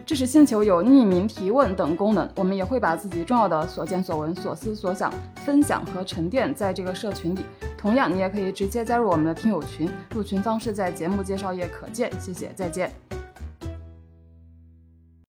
[0.07, 5.13] 知识星球有匿名提问等功能，我们也会把自己重要的所见所闻、所思所想
[5.45, 7.41] 分享和沉淀在这个社群里。
[7.77, 12.09] 同样，你也可以直接加入我们的听友群，入群方式在节目介绍页可见。
[12.21, 12.93] 谢谢，再见。